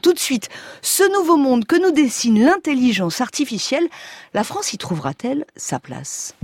Tout 0.00 0.12
de 0.14 0.18
suite, 0.20 0.48
ce 0.80 1.02
nouveau 1.18 1.36
monde 1.36 1.64
que 1.64 1.74
nous 1.74 1.90
dessine 1.90 2.40
l'intelligence 2.40 3.20
artificielle, 3.20 3.82
la 4.32 4.44
France 4.44 4.72
y 4.72 4.78
trouvera-t-elle 4.78 5.44
sa 5.56 5.80
place? 5.80 6.36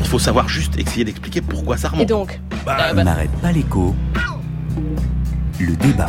Il 0.00 0.06
faut 0.06 0.18
savoir 0.18 0.48
juste 0.48 0.78
essayer 0.78 1.04
d'expliquer 1.04 1.42
pourquoi 1.42 1.76
ça 1.76 1.90
remonte. 1.90 2.02
Et 2.04 2.06
donc 2.06 2.40
Bah, 2.64 2.78
On 2.92 3.04
n'arrête 3.04 3.30
pas 3.42 3.52
l'écho. 3.52 3.94
Le 5.60 5.76
débat. 5.76 6.08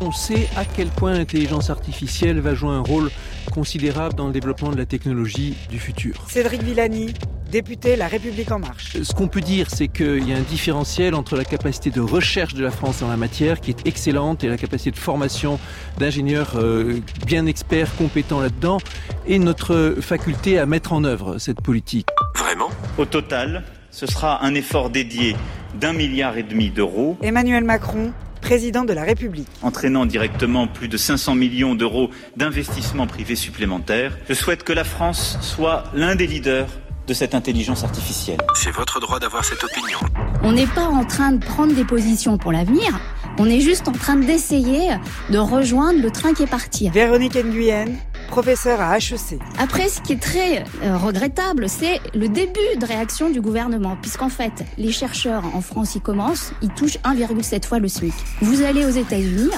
On 0.00 0.10
sait 0.10 0.48
à 0.56 0.64
quel 0.64 0.88
point 0.88 1.12
l'intelligence 1.12 1.68
artificielle 1.68 2.40
va 2.40 2.54
jouer 2.54 2.70
un 2.70 2.80
rôle 2.80 3.10
considérable 3.52 4.14
dans 4.14 4.28
le 4.28 4.32
développement 4.32 4.70
de 4.70 4.76
la 4.78 4.86
technologie 4.86 5.54
du 5.68 5.78
futur. 5.78 6.14
Cédric 6.30 6.62
Villani, 6.62 7.12
député 7.50 7.96
La 7.96 8.08
République 8.08 8.50
En 8.50 8.58
Marche. 8.58 9.02
Ce 9.02 9.12
qu'on 9.12 9.28
peut 9.28 9.40
dire, 9.40 9.68
c'est 9.70 9.88
qu'il 9.88 10.28
y 10.28 10.32
a 10.32 10.36
un 10.36 10.42
différentiel 10.42 11.14
entre 11.14 11.36
la 11.36 11.44
capacité 11.44 11.90
de 11.90 12.00
recherche 12.00 12.54
de 12.54 12.62
la 12.62 12.70
France 12.70 13.02
en 13.02 13.08
la 13.08 13.16
matière, 13.16 13.60
qui 13.60 13.70
est 13.70 13.86
excellente, 13.86 14.44
et 14.44 14.48
la 14.48 14.56
capacité 14.56 14.90
de 14.90 14.96
formation 14.96 15.58
d'ingénieurs 15.98 16.52
euh, 16.56 17.00
bien 17.26 17.46
experts, 17.46 17.94
compétents 17.96 18.40
là-dedans, 18.40 18.78
et 19.26 19.38
notre 19.38 19.96
faculté 20.00 20.58
à 20.58 20.66
mettre 20.66 20.92
en 20.92 21.04
œuvre 21.04 21.38
cette 21.38 21.60
politique. 21.60 22.08
Vraiment? 22.34 22.68
Au 22.98 23.04
total, 23.04 23.64
ce 23.90 24.06
sera 24.06 24.44
un 24.44 24.54
effort 24.54 24.90
dédié 24.90 25.36
d'un 25.80 25.92
milliard 25.92 26.36
et 26.36 26.42
demi 26.42 26.70
d'euros, 26.70 27.16
Emmanuel 27.22 27.64
Macron, 27.64 28.12
président 28.40 28.84
de 28.84 28.92
la 28.92 29.02
République. 29.02 29.48
entraînant 29.62 30.06
directement 30.06 30.66
plus 30.66 30.88
de 30.88 30.96
500 30.96 31.34
millions 31.34 31.74
d'euros 31.74 32.10
d'investissements 32.36 33.06
privés 33.06 33.36
supplémentaires. 33.36 34.16
Je 34.28 34.34
souhaite 34.34 34.62
que 34.62 34.72
la 34.72 34.84
France 34.84 35.38
soit 35.40 35.84
l'un 35.94 36.14
des 36.14 36.26
leaders 36.26 36.68
de 37.06 37.14
cette 37.14 37.34
intelligence 37.34 37.84
artificielle. 37.84 38.38
C'est 38.54 38.70
votre 38.70 39.00
droit 39.00 39.18
d'avoir 39.18 39.44
cette 39.44 39.62
opinion. 39.62 39.98
On 40.42 40.52
n'est 40.52 40.66
pas 40.66 40.86
en 40.86 41.04
train 41.04 41.32
de 41.32 41.44
prendre 41.44 41.74
des 41.74 41.84
positions 41.84 42.38
pour 42.38 42.52
l'avenir, 42.52 42.98
on 43.38 43.46
est 43.46 43.60
juste 43.60 43.86
en 43.86 43.92
train 43.92 44.16
d'essayer 44.16 44.92
de 45.30 45.38
rejoindre 45.38 46.00
le 46.00 46.10
train 46.10 46.32
qui 46.32 46.44
est 46.44 46.50
parti. 46.50 46.88
Véronique 46.88 47.36
Nguyen, 47.36 47.88
professeure 48.28 48.80
à 48.80 48.96
HEC. 48.96 49.38
Après, 49.58 49.88
ce 49.88 50.00
qui 50.00 50.14
est 50.14 50.22
très 50.22 50.64
euh, 50.82 50.96
regrettable, 50.96 51.68
c'est 51.68 52.00
le 52.14 52.28
début 52.28 52.76
de 52.80 52.86
réaction 52.86 53.28
du 53.28 53.42
gouvernement, 53.42 53.96
puisqu'en 54.00 54.30
fait, 54.30 54.64
les 54.78 54.90
chercheurs 54.90 55.44
en 55.54 55.60
France, 55.60 55.94
ils 55.96 56.00
commencent, 56.00 56.52
ils 56.62 56.70
touchent 56.70 56.98
1,7 57.04 57.66
fois 57.66 57.78
le 57.78 57.88
SMIC. 57.88 58.14
Vous 58.40 58.62
allez 58.62 58.86
aux 58.86 58.90
États-Unis, 58.90 59.50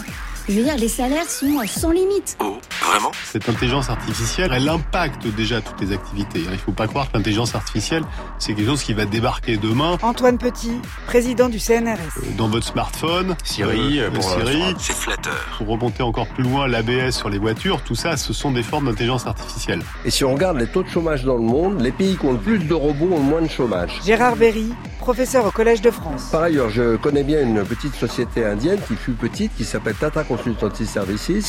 je 0.49 0.55
veux 0.55 0.65
dire, 0.65 0.77
les 0.77 0.89
salaires 0.89 1.29
sont 1.29 1.47
sans 1.67 1.91
limite. 1.91 2.37
Oh, 2.41 2.57
vraiment? 2.83 3.11
Cette 3.25 3.49
intelligence 3.49 3.91
artificielle, 3.91 4.51
elle 4.55 4.69
impacte 4.69 5.27
déjà 5.27 5.61
toutes 5.61 5.81
les 5.81 5.93
activités. 5.93 6.41
Il 6.45 6.51
ne 6.51 6.57
faut 6.57 6.73
pas 6.73 6.87
croire 6.87 7.11
que 7.11 7.17
l'intelligence 7.17 7.55
artificielle, 7.55 8.03
c'est 8.39 8.55
quelque 8.55 8.67
chose 8.67 8.83
qui 8.83 8.95
va 8.95 9.05
débarquer 9.05 9.57
demain 9.57 9.99
Antoine 10.03 10.39
Petit, 10.39 10.73
président 11.07 11.49
du 11.49 11.59
CNRS. 11.59 11.99
euh, 12.19 12.23
dans 12.37 12.49
votre 12.49 12.67
smartphone. 12.67 13.37
Siri, 13.45 14.01
euh, 14.01 14.07
euh, 14.09 14.11
pour, 14.11 14.23
Siri. 14.25 14.63
c'est 14.79 14.95
flatteur. 14.95 15.35
Pour 15.59 15.69
remonter 15.69 16.03
encore 16.03 16.27
plus 16.29 16.45
loin, 16.45 16.67
l'ABS 16.67 17.11
sur 17.11 17.29
les 17.29 17.39
voitures, 17.39 17.83
tout 17.83 17.95
ça, 17.95 18.17
ce 18.17 18.33
sont 18.33 18.51
des 18.53 18.63
formes 18.63 18.87
d'intelligence 18.87 19.27
artificielle. 19.27 19.83
Et 20.05 20.11
si 20.11 20.25
on 20.25 20.33
regarde 20.35 20.59
les 20.59 20.67
taux 20.67 20.83
de 20.83 20.89
chômage 20.89 21.25
dans 21.25 21.37
le 21.37 21.43
monde, 21.43 21.81
les 21.81 21.93
pays 21.93 22.17
qui 22.17 22.25
ont 22.27 22.33
le 22.33 22.39
plus 22.39 22.59
de 22.59 22.75
robots 22.75 23.11
ont 23.13 23.19
le 23.19 23.23
moins 23.25 23.43
de 23.43 23.51
chômage. 23.51 24.01
Gérard 24.05 24.37
Berry, 24.37 24.73
professeur 24.99 25.45
au 25.47 25.51
Collège 25.51 25.83
de 25.83 25.91
France. 25.91 26.29
Par 26.33 26.43
ailleurs, 26.43 26.71
je 26.71 26.97
connais 26.97 27.23
bien 27.25 27.43
une 27.43 27.65
petite 27.65 27.95
société 27.95 28.45
indienne 28.45 28.79
qui 28.89 28.95
fut 28.95 29.13
petite, 29.13 29.55
qui 29.57 29.65
s'appelle 29.65 29.95
Tata 29.95 30.25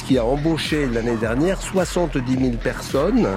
Qui 0.06 0.18
a 0.18 0.26
embauché 0.26 0.88
l'année 0.88 1.16
dernière 1.16 1.62
70 1.62 2.38
000 2.38 2.52
personnes, 2.58 3.28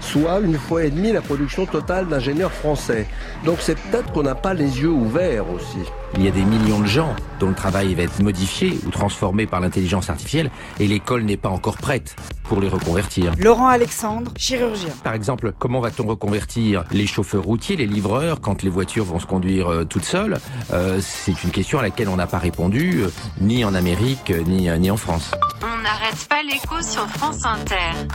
soit 0.00 0.40
une 0.40 0.58
fois 0.58 0.84
et 0.84 0.90
demie 0.90 1.12
la 1.12 1.20
production 1.20 1.66
totale 1.66 2.08
d'ingénieurs 2.08 2.52
français. 2.52 3.06
Donc 3.44 3.58
c'est 3.60 3.78
peut-être 3.78 4.12
qu'on 4.12 4.22
n'a 4.22 4.34
pas 4.34 4.54
les 4.54 4.80
yeux 4.80 4.90
ouverts 4.90 5.50
aussi. 5.50 5.78
Il 6.16 6.24
y 6.24 6.28
a 6.28 6.32
des 6.32 6.42
millions 6.42 6.80
de 6.80 6.86
gens 6.86 7.14
dont 7.38 7.48
le 7.48 7.54
travail 7.54 7.94
va 7.94 8.02
être 8.02 8.20
modifié 8.20 8.78
ou 8.84 8.90
transformé 8.90 9.46
par 9.46 9.60
l'intelligence 9.60 10.10
artificielle 10.10 10.50
et 10.80 10.88
l'école 10.88 11.22
n'est 11.22 11.36
pas 11.36 11.48
encore 11.48 11.76
prête 11.76 12.16
pour 12.44 12.60
les 12.60 12.68
reconvertir. 12.68 13.32
Laurent 13.38 13.68
Alexandre, 13.68 14.32
chirurgien. 14.36 14.90
Par 15.04 15.14
exemple, 15.14 15.52
comment 15.56 15.80
va-t-on 15.80 16.06
reconvertir 16.06 16.84
les 16.90 17.06
chauffeurs 17.06 17.44
routiers, 17.44 17.76
les 17.76 17.86
livreurs, 17.86 18.40
quand 18.40 18.64
les 18.64 18.70
voitures 18.70 19.04
vont 19.04 19.20
se 19.20 19.26
conduire 19.26 19.68
euh, 19.68 19.84
toutes 19.84 20.04
seules? 20.04 20.38
Euh, 20.72 20.98
C'est 21.00 21.44
une 21.44 21.50
question 21.50 21.78
à 21.78 21.82
laquelle 21.82 22.08
on 22.08 22.16
n'a 22.16 22.26
pas 22.26 22.38
répondu, 22.38 23.02
euh, 23.04 23.08
ni 23.40 23.64
en 23.64 23.74
Amérique, 23.74 24.32
ni, 24.48 24.68
ni 24.80 24.90
en 24.90 24.96
France. 24.96 25.30
On 25.62 25.82
n'arrête 25.82 26.26
pas 26.28 26.42
l'écho 26.42 26.82
sur 26.82 27.06
France 27.08 27.44
Inter. 27.44 28.08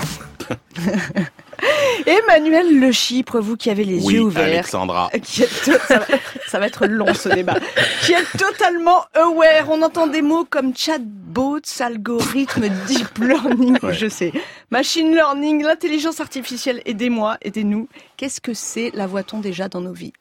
Emmanuel 2.05 2.79
Le 2.79 2.91
Chypre, 2.91 3.39
vous 3.39 3.55
qui 3.57 3.69
avez 3.69 3.83
les 3.83 4.03
oui, 4.03 4.15
yeux 4.15 4.21
ouverts. 4.21 4.43
Alexandra. 4.45 5.09
qui 5.23 5.43
est 5.43 5.47
ça, 5.47 5.99
va, 5.99 6.05
ça 6.47 6.59
va 6.59 6.67
être 6.67 6.85
long 6.87 7.13
ce 7.13 7.29
débat. 7.29 7.55
Qui 8.03 8.13
est 8.13 8.37
totalement 8.37 9.05
aware. 9.15 9.69
On 9.69 9.81
entend 9.81 10.07
des 10.07 10.21
mots 10.21 10.45
comme 10.45 10.75
chatbots, 10.75 11.59
algorithme, 11.79 12.67
deep 12.87 13.17
learning, 13.19 13.77
Ouais. 13.81 13.93
je 13.93 14.07
sais, 14.07 14.31
machine 14.69 15.13
learning, 15.13 15.63
l'intelligence 15.63 16.19
artificielle. 16.19 16.81
Aidez-moi, 16.85 17.37
aidez-nous. 17.41 17.87
Qu'est-ce 18.17 18.39
que 18.41 18.53
c'est 18.53 18.91
La 18.93 19.07
voit-on 19.07 19.39
déjà 19.39 19.67
dans 19.67 19.81
nos 19.81 19.93
vies? 19.93 20.13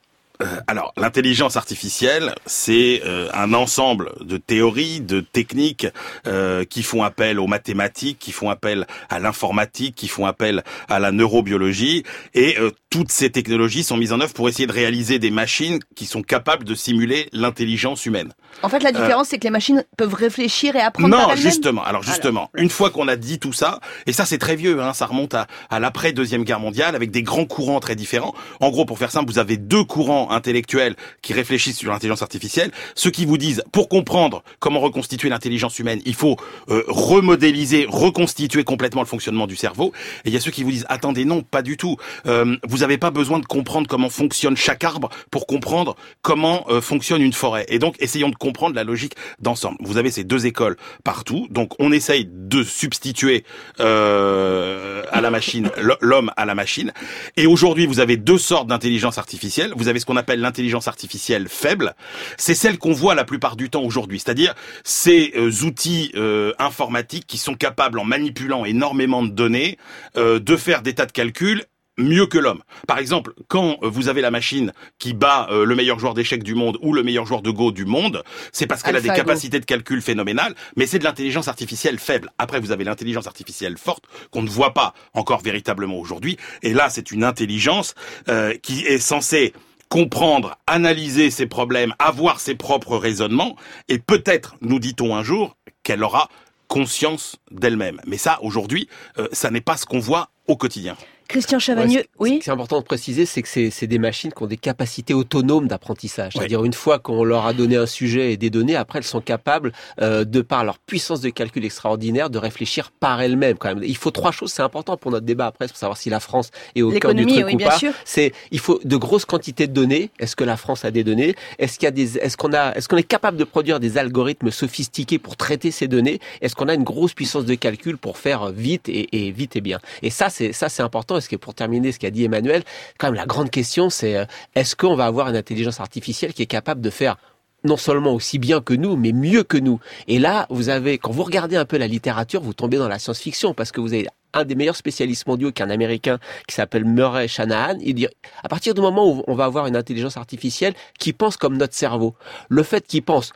Alors, 0.67 0.93
l'intelligence 0.97 1.57
artificielle, 1.57 2.35
c'est 2.45 3.03
euh, 3.05 3.29
un 3.35 3.55
ensemble 3.55 4.13
de 4.21 4.37
théories, 4.37 5.01
de 5.01 5.21
techniques 5.21 5.87
euh, 6.27 6.65
qui 6.65 6.83
font 6.83 7.05
appel 7.05 7.39
aux 7.39 7.47
mathématiques, 7.47 8.19
qui 8.19 8.33
font 8.33 8.51
appel 8.51 8.87
à 9.11 9.21
l'informatique, 9.21 9.95
qui 9.95 10.09
font 10.09 10.27
appel 10.27 10.65
à 10.89 10.99
la 10.99 11.13
neurobiologie. 11.13 12.03
Et 12.35 12.59
euh, 12.59 12.73
toutes 12.95 13.11
ces 13.11 13.29
technologies 13.29 13.83
sont 13.83 13.97
mises 13.97 14.13
en 14.13 14.21
œuvre 14.21 14.33
pour 14.35 14.49
essayer 14.49 14.69
de 14.69 14.73
réaliser 14.73 15.19
des 15.19 15.33
machines 15.33 15.81
qui 15.97 16.07
sont 16.07 16.23
capables 16.23 16.63
de 16.63 16.77
simuler 16.77 17.29
l'intelligence 17.33 18.07
humaine. 18.07 18.33
En 18.63 18.69
fait, 18.69 18.85
la 18.85 18.93
différence, 18.93 19.31
c'est 19.31 19.39
que 19.39 19.43
les 19.43 19.51
machines 19.51 19.83
peuvent 19.99 20.15
réfléchir 20.15 20.77
et 20.77 20.81
apprendre 20.81 21.09
Non, 21.09 21.35
justement. 21.35 21.83
Alors 21.83 22.05
justement, 22.05 22.51
une 22.55 22.71
fois 22.71 22.91
qu'on 22.91 23.09
a 23.09 23.17
dit 23.17 23.41
tout 23.41 23.53
ça, 23.53 23.81
et 24.07 24.13
ça 24.13 24.25
c'est 24.27 24.39
très 24.39 24.55
vieux, 24.55 24.81
hein, 24.81 24.93
ça 24.93 25.07
remonte 25.07 25.35
à, 25.35 25.49
à 25.71 25.81
l'après 25.81 26.13
deuxième 26.13 26.45
guerre 26.45 26.61
mondiale 26.61 26.95
avec 26.95 27.11
des 27.11 27.25
grands 27.25 27.47
courants 27.47 27.81
très 27.81 27.97
différents. 27.97 28.33
En 28.61 28.71
gros, 28.71 28.85
pour 28.85 28.97
faire 29.01 29.11
simple, 29.11 29.29
vous 29.29 29.41
avez 29.41 29.57
deux 29.57 29.83
courants 29.83 30.31
intellectuels 30.31 30.95
qui 31.21 31.33
réfléchissent 31.33 31.79
sur 31.79 31.91
l'intelligence 31.91 32.23
artificielle. 32.23 32.71
Ceux 32.95 33.11
qui 33.11 33.27
vous 33.27 33.39
disent, 33.39 33.65
pour 33.73 33.89
comprendre 33.89 34.45
comment 34.61 34.79
reconstituer 34.79 35.31
l'intelligence 35.31 35.81
humaine, 35.81 36.01
il 36.07 36.15
faut 36.15 36.37
euh, 36.69 36.85
remodéliser, 36.87 37.87
reconstituer 37.89 38.63
complètement 38.63 39.03
le 39.03 39.09
fonctionnement 39.09 39.49
du 39.49 39.57
cerveau. 39.57 39.93
Et 40.25 40.29
il 40.29 40.33
y 40.33 40.37
a 40.37 40.41
ceux 40.41 40.53
qui 40.53 40.63
vous 40.63 40.71
disent, 40.71 40.87
attendez, 40.89 41.25
non, 41.25 41.43
pas 41.43 41.63
du 41.63 41.77
tout. 41.77 41.97
Euh, 42.27 42.57
vous 42.63 42.84
n'avez 42.85 42.99
pas 42.99 43.11
besoin 43.11 43.39
de 43.39 43.47
comprendre 43.47 43.89
comment 43.89 44.11
fonctionne 44.11 44.57
chaque 44.57 44.85
arbre 44.85 45.09
pour 45.31 45.47
comprendre 45.47 45.97
comment 46.23 46.67
euh, 46.69 46.81
fonctionne 46.81 47.23
une 47.23 47.33
forêt. 47.33 47.67
Et 47.69 47.79
donc, 47.79 47.97
essayons 47.99 48.31
de 48.31 48.37
comprendre 48.37 48.75
la 48.75 48.85
logique 48.85 49.15
d'ensemble. 49.41 49.79
Vous 49.81 49.97
avez 49.97 50.11
ces 50.11 50.25
deux 50.25 50.47
écoles 50.47 50.77
partout. 51.03 51.47
Donc, 51.51 51.73
on 51.79 51.93
essaye 51.93 52.29
de 52.31 52.63
substituer 52.63 53.45
euh, 53.81 55.03
à 55.11 55.21
la 55.21 55.31
machine 55.31 55.71
l'homme 56.01 56.31
à 56.37 56.45
la 56.45 56.55
machine. 56.55 56.93
Et 57.37 57.47
aujourd'hui, 57.47 57.87
vous 57.87 58.01
avez 58.01 58.17
deux 58.17 58.39
sortes 58.39 58.69
d'intelligence 58.69 59.19
artificielle. 59.19 59.73
Vous 59.77 59.89
avez 59.89 60.01
ce 60.01 60.07
qu'on 60.07 60.17
appelle 60.17 60.41
l'intelligence 60.41 60.89
artificielle 60.89 61.49
faible. 61.49 61.95
C'est 62.37 62.55
celle 62.55 62.79
qu'on 62.79 62.93
voit 62.93 63.15
la 63.15 63.25
plupart 63.25 63.57
du 63.57 63.71
temps 63.71 63.83
aujourd'hui. 63.83 64.21
C'est-à-dire 64.21 64.55
ces 64.85 65.33
euh, 65.37 65.51
outils 65.65 66.13
euh, 66.17 66.53
informatiques 66.59 67.27
qui 67.27 67.39
sont 67.39 67.55
capables, 67.55 67.99
en 67.99 68.05
manipulant 68.05 68.65
énormément 68.65 69.23
de 69.23 69.31
données, 69.31 69.79
euh, 70.17 70.39
de 70.39 70.57
faire 70.57 70.83
des 70.83 70.95
tas 70.95 71.07
de 71.07 71.13
calculs 71.13 71.65
mieux 71.99 72.27
que 72.27 72.39
l'homme. 72.39 72.63
Par 72.87 72.99
exemple, 72.99 73.35
quand 73.49 73.79
vous 73.83 74.09
avez 74.09 74.21
la 74.21 74.31
machine 74.31 74.73
qui 74.99 75.15
bat 75.15 75.49
euh, 75.51 75.65
le 75.65 75.75
meilleur 75.75 75.99
joueur 75.99 76.15
d'échecs 76.15 76.43
du 76.43 76.55
monde 76.55 76.79
ou 76.83 76.93
le 76.93 77.03
meilleur 77.03 77.27
joueur 77.27 77.43
de 77.43 77.51
Go 77.51 77.73
du 77.73 77.85
monde, 77.85 78.23
c'est 78.53 78.67
parce 78.67 78.83
qu'elle 78.83 78.97
a 78.97 79.01
des 79.01 79.09
capacités 79.09 79.61
de 79.61 79.65
calcul 79.65 80.03
phénoménales, 80.03 80.55
mais 80.77 80.87
c'est 80.87 80.99
de 80.99 81.05
l'intelligence 81.05 81.49
artificielle 81.49 81.99
faible. 81.99 82.31
Après, 82.39 82.61
vous 82.61 82.73
avez 82.73 82.85
l'intelligence 82.85 83.27
artificielle 83.27 83.79
forte 83.79 84.05
qu'on 84.31 84.43
ne 84.43 84.49
voit 84.49 84.75
pas 84.75 84.95
encore 85.13 85.41
véritablement 85.41 85.99
aujourd'hui. 85.99 86.37
Et 86.63 86.73
là, 86.75 86.89
c'est 86.91 87.11
une 87.11 87.25
intelligence 87.25 87.95
euh, 88.29 88.55
qui 88.63 88.85
est 88.87 88.99
censée 88.99 89.53
comprendre, 89.89 90.57
analyser 90.67 91.31
ses 91.31 91.47
problèmes, 91.47 91.95
avoir 91.99 92.41
ses 92.41 92.57
propres 92.57 92.97
raisonnements, 92.97 93.57
et 93.89 93.99
peut-être, 93.99 94.57
nous 94.61 94.81
dit-on 94.81 95.15
un 95.15 95.23
jour, 95.23 95.57
qu'elle 95.85 96.03
aura 96.03 96.29
conscience 96.67 97.37
d'elle-même. 97.53 98.01
Mais 98.07 98.19
ça, 98.19 98.39
aujourd'hui, 98.43 98.89
euh, 99.19 99.29
ça 99.33 99.51
n'est 99.51 99.61
pas 99.61 99.77
ce 99.77 99.87
qu'on 99.87 100.01
voit 100.01 100.31
au 100.49 100.57
quotidien. 100.57 100.97
Christian 101.29 101.59
Chavagneux, 101.59 102.01
Ouais, 102.01 102.07
oui 102.19 102.39
Ce 102.41 102.45
qui 102.45 102.51
est 102.51 102.53
important 102.53 102.79
de 102.81 102.85
préciser, 102.85 103.27
c'est 103.27 103.43
que 103.43 103.49
c'est 103.49 103.71
c'est 103.71 103.87
des 103.87 103.99
machines 103.99 104.33
qui 104.33 104.43
ont 104.43 104.47
des 104.47 104.57
capacités 104.57 105.15
autonomes 105.15 105.69
d'apprentissage. 105.69 106.35
Ouais. 106.35 106.41
C'est-à-dire 106.41 106.65
une 106.65 106.73
fois 106.75 106.99
qu'on 106.99 107.25
leur 107.25 107.47
a 107.47 107.53
donné 107.53 107.77
un 107.77 107.87
sujet 107.87 108.33
et 108.33 108.37
des 108.37 108.51
données, 108.51 108.77
après 108.77 108.99
elles 108.99 109.05
sont 109.05 109.21
capables, 109.21 109.73
euh, 110.01 110.25
de 110.25 110.41
par 110.43 110.65
leur 110.65 110.79
puissance 110.79 111.21
de 111.21 111.31
calcul 111.31 111.65
extraordinaire, 111.65 112.31
de 112.31 112.39
réfléchir 112.39 112.91
par 112.93 113.21
elles-mêmes. 113.23 113.57
Quand 113.57 113.75
même, 113.75 113.83
il 113.85 113.97
faut 113.97 114.11
trois 114.11 114.33
choses. 114.33 114.53
C'est 114.53 114.63
important 114.63 114.97
pour 114.97 115.11
notre 115.11 115.27
débat 115.27 115.47
après, 115.47 115.67
pour 115.69 115.77
savoir 115.77 115.97
si 115.97 116.11
la 116.11 116.21
France 116.21 116.51
est 116.77 116.83
au 116.83 116.91
cœur 116.91 117.15
du 117.15 117.25
L'économie, 117.25 117.33
truc 117.35 117.47
oui, 117.47 117.55
ou 117.55 117.57
bien 117.59 117.69
pas. 117.69 117.79
sûr. 117.79 117.93
C'est 118.05 118.33
il 118.51 118.59
faut 118.59 118.81
de 118.85 118.97
grosses 118.97 119.25
quantités 119.25 119.67
de 119.67 119.73
données. 119.73 120.11
Est-ce 120.19 120.37
que 120.37 120.45
la 120.45 120.57
France 120.57 120.85
a 120.85 120.91
des 120.91 121.05
données? 121.05 121.35
Est-ce 121.59 121.79
qu'il 121.79 121.87
y 121.87 121.89
a 121.89 121.91
des 121.93 122.19
Est-ce 122.19 122.37
qu'on 122.37 122.53
a 122.53 122.73
Est-ce 122.77 122.89
qu'on 122.89 122.97
est 122.97 123.03
capable 123.03 123.37
de 123.39 123.45
produire 123.45 123.81
des 123.81 123.99
algorithmes 123.99 124.51
sophistiqués 124.51 125.19
pour 125.19 125.37
traiter 125.37 125.71
ces 125.71 125.89
données? 125.89 126.21
Est-ce 126.43 126.55
qu'on 126.55 126.69
a 126.69 126.75
une 126.75 126.85
grosse 126.85 127.15
puissance 127.15 127.45
de 127.45 127.55
calcul 127.55 127.97
pour 127.97 128.19
faire 128.19 128.51
vite 128.51 128.89
et, 128.89 129.27
et 129.27 129.31
vite 129.31 129.57
et 129.57 129.61
bien? 129.61 129.81
Et 130.03 130.11
ça, 130.11 130.29
c'est 130.31 130.53
ça, 130.53 130.69
c'est 130.69 130.83
important. 130.83 131.14
Est-ce 131.17 131.29
que 131.29 131.37
pour 131.37 131.55
terminer 131.55 131.93
ce 131.93 131.99
qu'a 131.99 132.11
dit 132.11 132.25
Emmanuel, 132.25 132.63
quand 132.99 133.09
même 133.09 133.15
la 133.15 133.27
grande 133.27 133.51
question, 133.51 133.91
c'est 133.91 134.17
euh, 134.17 134.25
est-ce 134.55 134.77
qu'on 134.77 134.97
va 134.97 135.07
avoir 135.07 135.29
une 135.29 135.37
intelligence 135.37 135.81
artificielle 135.81 136.33
qui 136.33 136.43
est 136.43 136.47
capable 136.47 136.81
de 136.81 136.91
faire 136.91 137.17
non 137.65 137.77
seulement 137.79 138.13
aussi 138.13 138.39
bien 138.39 138.61
que 138.61 138.75
nous, 138.75 138.97
mais 138.97 139.13
mieux 139.13 139.43
que 139.43 139.57
nous? 139.57 139.81
Et 140.07 140.19
là, 140.19 140.47
vous 140.51 140.69
avez, 140.69 140.99
quand 140.99 141.11
vous 141.11 141.23
regardez 141.23 141.57
un 141.57 141.65
peu 141.65 141.79
la 141.79 141.87
littérature, 141.87 142.43
vous 142.43 142.55
tombez 142.55 142.77
dans 142.77 142.89
la 142.89 142.99
science-fiction 142.99 143.55
parce 143.55 143.73
que 143.73 143.81
vous 143.81 143.95
avez 143.95 144.07
un 144.35 144.45
des 144.45 144.55
meilleurs 144.55 144.77
spécialistes 144.77 145.27
mondiaux, 145.27 145.53
qui 145.53 145.63
est 145.63 145.65
un 145.65 145.71
Américain, 145.71 146.19
qui 146.47 146.55
s'appelle 146.55 146.85
Murray 146.85 147.29
Shanahan. 147.29 147.79
Il 147.81 147.95
dit, 147.95 148.09
à 148.43 148.49
partir 148.49 148.75
du 148.75 148.81
moment 148.81 149.11
où 149.11 149.25
on 149.27 149.35
va 149.35 149.45
avoir 149.45 149.67
une 149.67 149.77
intelligence 149.77 150.17
artificielle 150.17 150.75
qui 150.99 151.13
pense 151.13 151.37
comme 151.37 151.57
notre 151.57 151.75
cerveau, 151.75 152.15
le 152.49 152.63
fait 152.63 152.87
qu'il 152.87 153.03
pense 153.03 153.33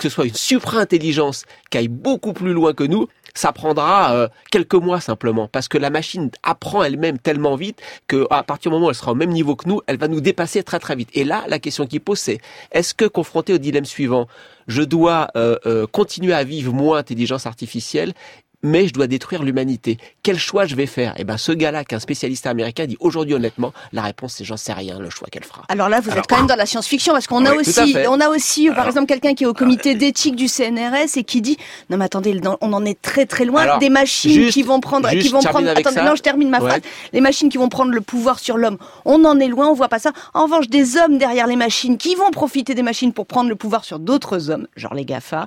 que 0.00 0.08
ce 0.08 0.14
soit 0.14 0.24
une 0.24 0.34
supra-intelligence 0.34 1.44
qui 1.68 1.76
aille 1.76 1.88
beaucoup 1.88 2.32
plus 2.32 2.54
loin 2.54 2.72
que 2.72 2.84
nous, 2.84 3.06
ça 3.34 3.52
prendra 3.52 4.14
euh, 4.14 4.28
quelques 4.50 4.74
mois 4.74 4.98
simplement, 4.98 5.46
parce 5.46 5.68
que 5.68 5.76
la 5.76 5.90
machine 5.90 6.30
apprend 6.42 6.82
elle-même 6.82 7.18
tellement 7.18 7.54
vite 7.54 7.80
que 8.08 8.26
à 8.30 8.42
partir 8.42 8.70
du 8.70 8.74
moment 8.74 8.86
où 8.86 8.88
elle 8.88 8.96
sera 8.96 9.12
au 9.12 9.14
même 9.14 9.30
niveau 9.30 9.56
que 9.56 9.68
nous, 9.68 9.82
elle 9.86 9.98
va 9.98 10.08
nous 10.08 10.22
dépasser 10.22 10.62
très 10.62 10.78
très 10.78 10.96
vite. 10.96 11.10
Et 11.12 11.24
là, 11.24 11.44
la 11.48 11.58
question 11.58 11.86
qui 11.86 12.00
pose, 12.00 12.18
c'est 12.18 12.40
est-ce 12.72 12.94
que 12.94 13.04
confronté 13.04 13.52
au 13.52 13.58
dilemme 13.58 13.84
suivant, 13.84 14.26
je 14.68 14.82
dois 14.82 15.28
euh, 15.36 15.56
euh, 15.66 15.86
continuer 15.86 16.32
à 16.32 16.44
vivre 16.44 16.72
moins 16.72 16.96
intelligence 16.96 17.44
artificielle 17.44 18.14
mais 18.62 18.86
je 18.88 18.92
dois 18.92 19.06
détruire 19.06 19.42
l'humanité. 19.42 19.98
Quel 20.22 20.38
choix 20.38 20.66
je 20.66 20.74
vais 20.76 20.86
faire? 20.86 21.14
Eh 21.16 21.24
ben, 21.24 21.36
ce 21.38 21.52
gars-là, 21.52 21.84
qui 21.84 21.94
est 21.94 21.96
un 21.96 22.00
spécialiste 22.00 22.46
américain, 22.46 22.86
dit 22.86 22.96
aujourd'hui 23.00 23.34
honnêtement, 23.34 23.72
la 23.92 24.02
réponse 24.02 24.34
c'est 24.34 24.44
j'en 24.44 24.56
sais 24.56 24.72
rien, 24.72 24.98
le 24.98 25.10
choix 25.10 25.28
qu'elle 25.30 25.44
fera. 25.44 25.62
Alors 25.68 25.88
là, 25.88 26.00
vous 26.00 26.10
êtes 26.10 26.26
quand 26.28 26.36
même 26.36 26.46
dans 26.46 26.56
la 26.56 26.66
science-fiction 26.66 27.12
parce 27.12 27.26
qu'on 27.26 27.44
a 27.46 27.50
Oui, 27.54 27.64
tout 27.64 27.70
aussi, 27.70 27.96
on 28.08 28.20
a 28.20 28.28
aussi, 28.28 28.68
par 28.70 28.86
exemple, 28.86 29.06
quelqu'un 29.06 29.34
qui 29.34 29.44
est 29.44 29.46
au 29.46 29.54
comité 29.54 29.94
d'éthique 29.94 30.36
du 30.36 30.46
CNRS 30.48 31.16
et 31.16 31.24
qui 31.24 31.40
dit 31.40 31.56
non 31.88 31.96
mais 31.96 32.04
attendez, 32.04 32.38
on 32.60 32.72
en 32.72 32.84
est 32.84 33.00
très 33.00 33.26
très 33.26 33.44
loin 33.44 33.62
Alors, 33.62 33.78
des 33.78 33.90
machines 33.90 34.30
juste- 34.32 34.52
qui 34.52 34.62
vont 34.62 34.80
prendre, 34.80 35.08
qui 35.10 35.28
vont 35.28 35.40
prendre. 35.42 35.68
Attendez, 35.68 35.94
ça. 35.94 36.04
non, 36.04 36.14
je 36.16 36.22
termine 36.22 36.50
ma 36.50 36.60
Ouais. 36.60 36.68
phrase. 36.68 36.82
Les 37.12 37.20
machines 37.20 37.48
qui 37.48 37.58
vont 37.58 37.68
prendre 37.68 37.92
le 37.92 38.00
pouvoir 38.00 38.38
sur 38.38 38.56
l'homme, 38.58 38.76
on 39.04 39.24
en 39.24 39.38
est 39.40 39.48
loin, 39.48 39.68
on 39.68 39.74
voit 39.74 39.88
pas 39.88 39.98
ça. 39.98 40.12
En 40.34 40.44
revanche, 40.44 40.68
des 40.68 40.96
hommes 40.96 41.18
derrière 41.18 41.46
les 41.46 41.56
machines 41.56 41.96
qui 41.96 42.14
vont 42.14 42.30
profiter 42.30 42.74
des 42.74 42.82
machines 42.82 43.12
pour 43.12 43.26
prendre 43.26 43.48
le 43.48 43.56
pouvoir 43.56 43.84
sur 43.84 43.98
d'autres 43.98 44.50
hommes, 44.50 44.66
genre 44.76 44.94
les 44.94 45.04
Gafa. 45.04 45.46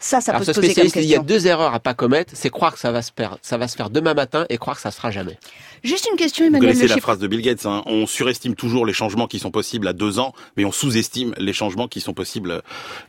Ça, 0.00 0.20
ça 0.20 0.30
Alors 0.30 0.40
peut 0.40 0.46
ce 0.46 0.52
se 0.52 0.60
poser 0.60 0.74
comme 0.74 0.84
spécialiste, 0.88 0.96
il 0.96 1.02
y 1.10 1.14
a 1.14 1.18
question. 1.18 1.22
deux 1.24 1.46
erreurs 1.48 1.74
à 1.74 1.80
pas 1.80 1.92
commettre, 1.92 2.32
c'est 2.36 2.50
croire 2.50 2.72
que 2.72 2.78
ça 2.78 2.92
va 2.92 3.02
se 3.02 3.10
faire, 3.16 3.36
ça 3.42 3.58
va 3.58 3.66
se 3.66 3.74
faire 3.76 3.90
demain 3.90 4.14
matin 4.14 4.46
et 4.48 4.56
croire 4.56 4.76
que 4.76 4.82
ça 4.82 4.92
se 4.92 4.96
fera 4.96 5.10
jamais. 5.10 5.36
Juste 5.82 6.08
une 6.10 6.16
question, 6.16 6.44
Vous 6.44 6.50
Emmanuel 6.50 6.70
connaissez 6.70 6.88
Le 6.88 6.94
la 6.94 7.00
phrase 7.00 7.18
de 7.18 7.26
Bill 7.26 7.42
Gates, 7.42 7.66
hein, 7.66 7.82
on 7.86 8.06
surestime 8.06 8.54
toujours 8.54 8.86
les 8.86 8.92
changements 8.92 9.26
qui 9.26 9.40
sont 9.40 9.50
possibles 9.50 9.88
à 9.88 9.92
deux 9.92 10.20
ans, 10.20 10.34
mais 10.56 10.64
on 10.64 10.70
sous-estime 10.70 11.34
les 11.38 11.52
changements 11.52 11.88
qui 11.88 12.00
sont 12.00 12.14
possibles, 12.14 12.62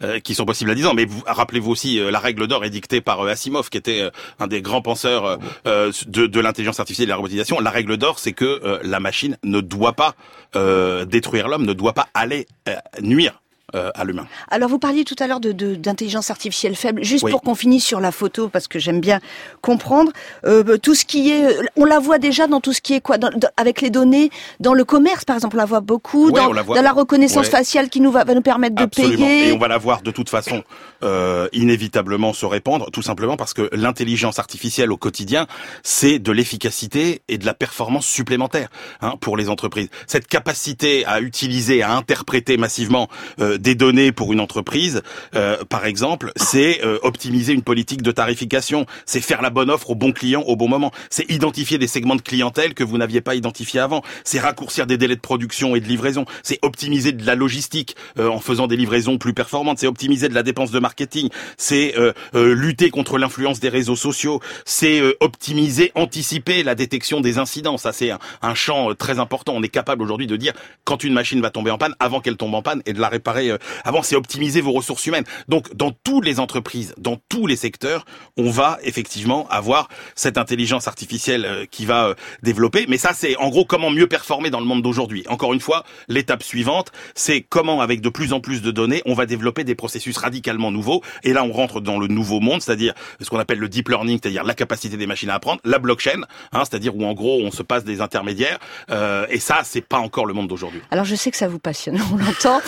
euh, 0.04 0.20
qui 0.20 0.34
sont 0.34 0.46
possibles 0.46 0.72
à 0.72 0.76
dix 0.76 0.86
ans. 0.88 0.96
Mais 0.96 1.06
vous- 1.06 1.22
rappelez-vous 1.28 1.70
aussi, 1.72 2.00
euh, 2.00 2.10
la 2.10 2.20
règle 2.20 2.48
d'or 2.48 2.66
est 2.66 2.70
dictée 2.72 3.02
par 3.02 3.22
euh, 3.22 3.30
Asimov, 3.30 3.70
qui 3.70 3.78
était 3.78 4.02
euh, 4.02 4.10
un 4.40 4.48
des 4.48 4.62
grands 4.64 4.82
penseurs 4.82 5.38
de, 5.66 6.26
de 6.26 6.40
l'intelligence 6.40 6.80
artificielle 6.80 7.04
et 7.04 7.08
de 7.08 7.12
la 7.12 7.18
robotisation. 7.18 7.60
La 7.60 7.70
règle 7.70 7.98
d'or, 7.98 8.18
c'est 8.18 8.34
que 8.34 8.46
euh, 8.46 8.80
la 8.84 9.00
machine 9.00 9.38
ne 9.44 9.62
doit 9.62 9.94
pas 9.94 10.16
euh, 10.56 11.06
détruire 11.06 11.48
l'homme, 11.50 11.66
ne 11.66 11.74
doit 11.74 11.94
pas 11.94 12.08
aller 12.16 12.48
euh, 12.68 12.76
nuire 13.02 13.42
euh, 13.76 13.92
à 13.96 14.04
l'humain. 14.04 14.28
Alors 14.50 14.70
vous 14.70 14.80
parliez 14.80 15.04
tout 15.04 15.16
à 15.20 15.28
l'heure 15.28 15.40
de 15.40 15.52
de- 15.52 15.76
d'intelligence 15.76 16.30
artificielle 16.32 16.76
faible. 16.76 17.04
Juste 17.04 17.24
Oui. 17.24 17.32
pour 17.32 17.42
qu'on 17.42 17.56
finisse 17.56 17.84
sur 17.86 18.00
la 18.00 18.12
photo, 18.12 18.50
parce 18.50 18.68
que 18.68 18.80
j'aime 18.80 19.00
bien 19.02 19.20
comprendre 19.62 20.12
euh, 20.46 20.78
tout 20.78 20.96
ce 20.96 21.06
qui 21.06 21.32
est. 21.32 21.48
On 21.76 21.86
la 21.86 22.00
voit 22.00 22.18
déjà 22.20 22.48
dans 22.48 22.60
tout 22.62 22.74
ce 22.74 22.82
qui 22.82 22.94
est 22.94 23.02
quoi, 23.02 23.18
dans- 23.18 23.30
dans- 23.30 23.50
avec 23.58 23.82
les 23.82 23.90
données 23.90 24.30
dans 24.60 24.74
le 24.74 24.84
commerce, 24.86 25.26
par 25.26 25.36
exemple, 25.36 25.56
on 25.56 25.60
la 25.60 25.66
voit 25.66 25.82
beaucoup 25.82 26.28
Ouais, 26.28 26.34
dans, 26.42 26.54
la 26.54 26.62
voit. 26.62 26.76
dans 26.76 26.82
la 26.82 26.92
reconnaissance 26.92 27.46
Ouais. 27.46 27.52
faciale 27.52 27.90
qui 27.90 28.02
nous 28.02 28.12
va, 28.12 28.24
va 28.24 28.34
nous 28.34 28.42
permettre 28.42 28.76
de 28.76 28.84
Absolument. 28.84 29.26
payer. 29.26 29.50
Et 29.50 29.52
on 29.54 29.58
va 29.58 29.68
la 29.68 29.78
voir 29.78 30.02
de 30.02 30.12
toute 30.12 30.30
façon 30.30 30.64
euh, 31.04 31.48
inévitablement 31.54 32.34
se 32.34 32.46
répandre, 32.46 32.90
tout 32.92 33.02
simplement 33.02 33.38
parce 33.38 33.54
que 33.54 33.70
l'intelligence 33.74 34.40
artificielle 34.40 34.92
au 34.92 34.98
quotidien, 34.98 35.48
c'est 35.84 36.20
de 36.20 36.32
l'efficacité 36.32 37.22
et 37.28 37.38
de 37.38 37.46
la 37.46 37.54
performance 37.54 38.06
supplémentaire 38.06 38.70
hein, 39.02 39.14
pour 39.22 39.38
les 39.38 39.50
entreprises. 39.50 39.90
Cette 40.08 40.28
capacité 40.28 41.06
à 41.06 41.22
utiliser, 41.22 41.84
à 41.84 41.94
interpréter 41.96 42.58
massivement 42.58 43.08
euh, 43.40 43.58
des 43.60 43.76
données 43.76 44.12
pour 44.12 44.34
une 44.34 44.40
entreprise, 44.40 45.02
euh, 45.36 45.64
par 45.66 45.86
exemple, 45.86 46.32
c'est 46.36 46.84
euh, 46.84 46.98
optimiser 47.04 47.54
une 47.54 47.62
politique 47.62 48.02
de 48.02 48.12
tarification, 48.12 48.86
c'est 49.06 49.22
faire 49.22 49.42
la 49.42 49.50
bonne 49.50 49.70
offre 49.70 49.92
au 49.92 49.96
bon 49.96 50.12
client 50.12 50.42
au 50.48 50.56
bon 50.56 50.68
moment, 50.68 50.92
c'est 51.10 51.30
identifier 51.30 51.78
des 51.78 51.88
segments 51.88 52.16
de 52.16 52.22
clientèle 52.22 52.74
que 52.74 52.84
vous 52.84 52.98
n'aviez 52.98 53.22
pas 53.22 53.36
identifiés 53.36 53.80
avant, 53.80 54.02
c'est 54.24 54.40
raccourcir 54.40 54.88
des 54.88 54.98
délais 54.98 55.16
de 55.16 55.22
production 55.22 55.76
et 55.76 55.80
de 55.80 55.88
livraison, 55.88 56.26
c'est 56.44 56.60
optimiser 56.62 57.12
de 57.12 57.26
la 57.26 57.36
logistique 57.36 57.96
euh, 58.18 58.30
en 58.30 58.40
faisant 58.40 58.68
des 58.68 58.78
livraisons 58.78 59.18
plus 59.18 59.34
performantes, 59.34 59.80
c'est 59.80 59.88
optimiser 59.88 60.30
de 60.30 60.34
la 60.34 60.44
dépense 60.44 60.72
de 60.72 60.80
marketing, 60.80 61.30
c'est 61.58 61.94
lutter 62.34 62.90
contre 62.90 63.18
l'influence 63.18 63.60
des 63.60 63.70
réseaux 63.70 63.96
sociaux, 63.96 64.40
c'est 64.66 65.02
optimiser, 65.20 65.92
anticiper 65.96 66.64
la 66.64 66.76
détection 66.76 67.22
des 67.22 67.38
incidents. 67.38 67.78
Ça, 67.78 67.92
c'est 67.92 68.12
un, 68.12 68.20
un 68.42 68.54
champ 68.54 68.94
très 68.96 69.20
important. 69.20 69.54
On 69.56 69.64
est 69.64 69.70
capable 69.70 70.02
aujourd'hui 70.02 70.28
de 70.28 70.36
dire 70.36 70.54
quand 70.86 71.04
une 71.04 71.14
machine 71.14 71.42
va 71.42 71.50
tomber 71.50 71.72
en 71.72 71.78
panne, 71.78 71.96
avant 72.00 72.22
qu'elle 72.22 72.38
tombe 72.38 72.54
en 72.54 72.62
panne, 72.62 72.82
et 72.86 72.94
de 72.94 73.00
la 73.00 73.10
réparer 73.10 73.49
euh, 73.50 73.58
avant. 73.84 74.04
C'est 74.04 74.16
optimiser 74.16 74.62
vos 74.62 74.72
ressources 74.72 75.06
humaines. 75.06 75.26
Donc, 75.48 75.76
dans 75.76 75.92
toutes 75.92 76.26
les 76.26 76.40
entreprises, 76.40 76.94
dans 76.98 77.18
tous 77.30 77.48
les 77.48 77.56
secteurs, 77.56 78.06
on 78.38 78.50
va 78.50 78.80
effectivement 78.84 79.48
avoir 79.50 79.90
cette 80.16 80.38
intelligence 80.38 80.88
artificielle 80.88 81.46
euh, 81.46 81.66
qui 81.70 81.86
va 81.86 82.08
euh, 82.08 82.14
développer. 82.44 82.86
Mais 82.88 82.98
ça, 82.98 83.12
c'est 83.14 83.36
en 83.38 83.50
gros 83.50 83.66
comment 83.66 83.90
mieux 83.90 84.08
performer 84.08 84.50
dans 84.50 84.60
le 84.60 84.66
monde 84.66 84.82
d'aujourd'hui. 84.82 85.24
Encore 85.28 85.54
une 85.54 85.60
fois, 85.60 85.84
l'étape 86.08 86.44
suivante, 86.44 86.92
c'est 87.16 87.42
comment, 87.42 87.82
avec 87.82 88.02
de 88.02 88.10
plus 88.10 88.34
en 88.34 88.40
plus 88.40 88.62
de 88.62 88.72
données, 88.72 89.02
on 89.06 89.14
va 89.14 89.26
développer 89.26 89.64
des 89.64 89.76
processus 89.76 90.18
radicalement 90.18 90.72
nouveaux. 90.72 91.02
Et 91.24 91.34
là, 91.34 91.44
on 91.44 91.52
rentre 91.52 91.82
dans 91.82 92.00
le 92.00 92.08
nouveau 92.08 92.40
monde, 92.40 92.62
c'est-à-dire 92.62 92.94
ce 93.22 93.30
qu'on 93.30 93.40
appelle 93.40 93.60
le 93.60 93.70
deep 93.70 93.90
learning, 93.90 94.20
c'est-à-dire 94.22 94.44
la 94.44 94.54
capacité 94.54 94.98
des 94.98 95.08
machines 95.08 95.30
à 95.30 95.36
apprendre, 95.36 95.62
la 95.64 95.80
blockchain, 95.80 96.22
hein, 96.52 96.64
c'est-à-dire 96.66 96.96
où 96.96 97.04
en 97.06 97.14
gros 97.14 97.42
on 97.44 97.52
se 97.52 97.64
passe 97.64 97.84
des 97.84 98.02
intermédiaires. 98.02 98.60
Euh, 98.90 99.26
et 99.30 99.40
ça, 99.40 99.62
c'est 99.64 99.82
pas 99.82 99.98
encore 99.98 100.26
le 100.26 100.34
monde 100.34 100.48
d'aujourd'hui. 100.48 100.82
Alors 100.92 101.06
je 101.06 101.16
sais 101.16 101.32
que 101.32 101.38
ça 101.38 101.48
vous 101.48 101.60
passionne, 101.60 102.00
on 102.14 102.18
l'entend. 102.18 102.62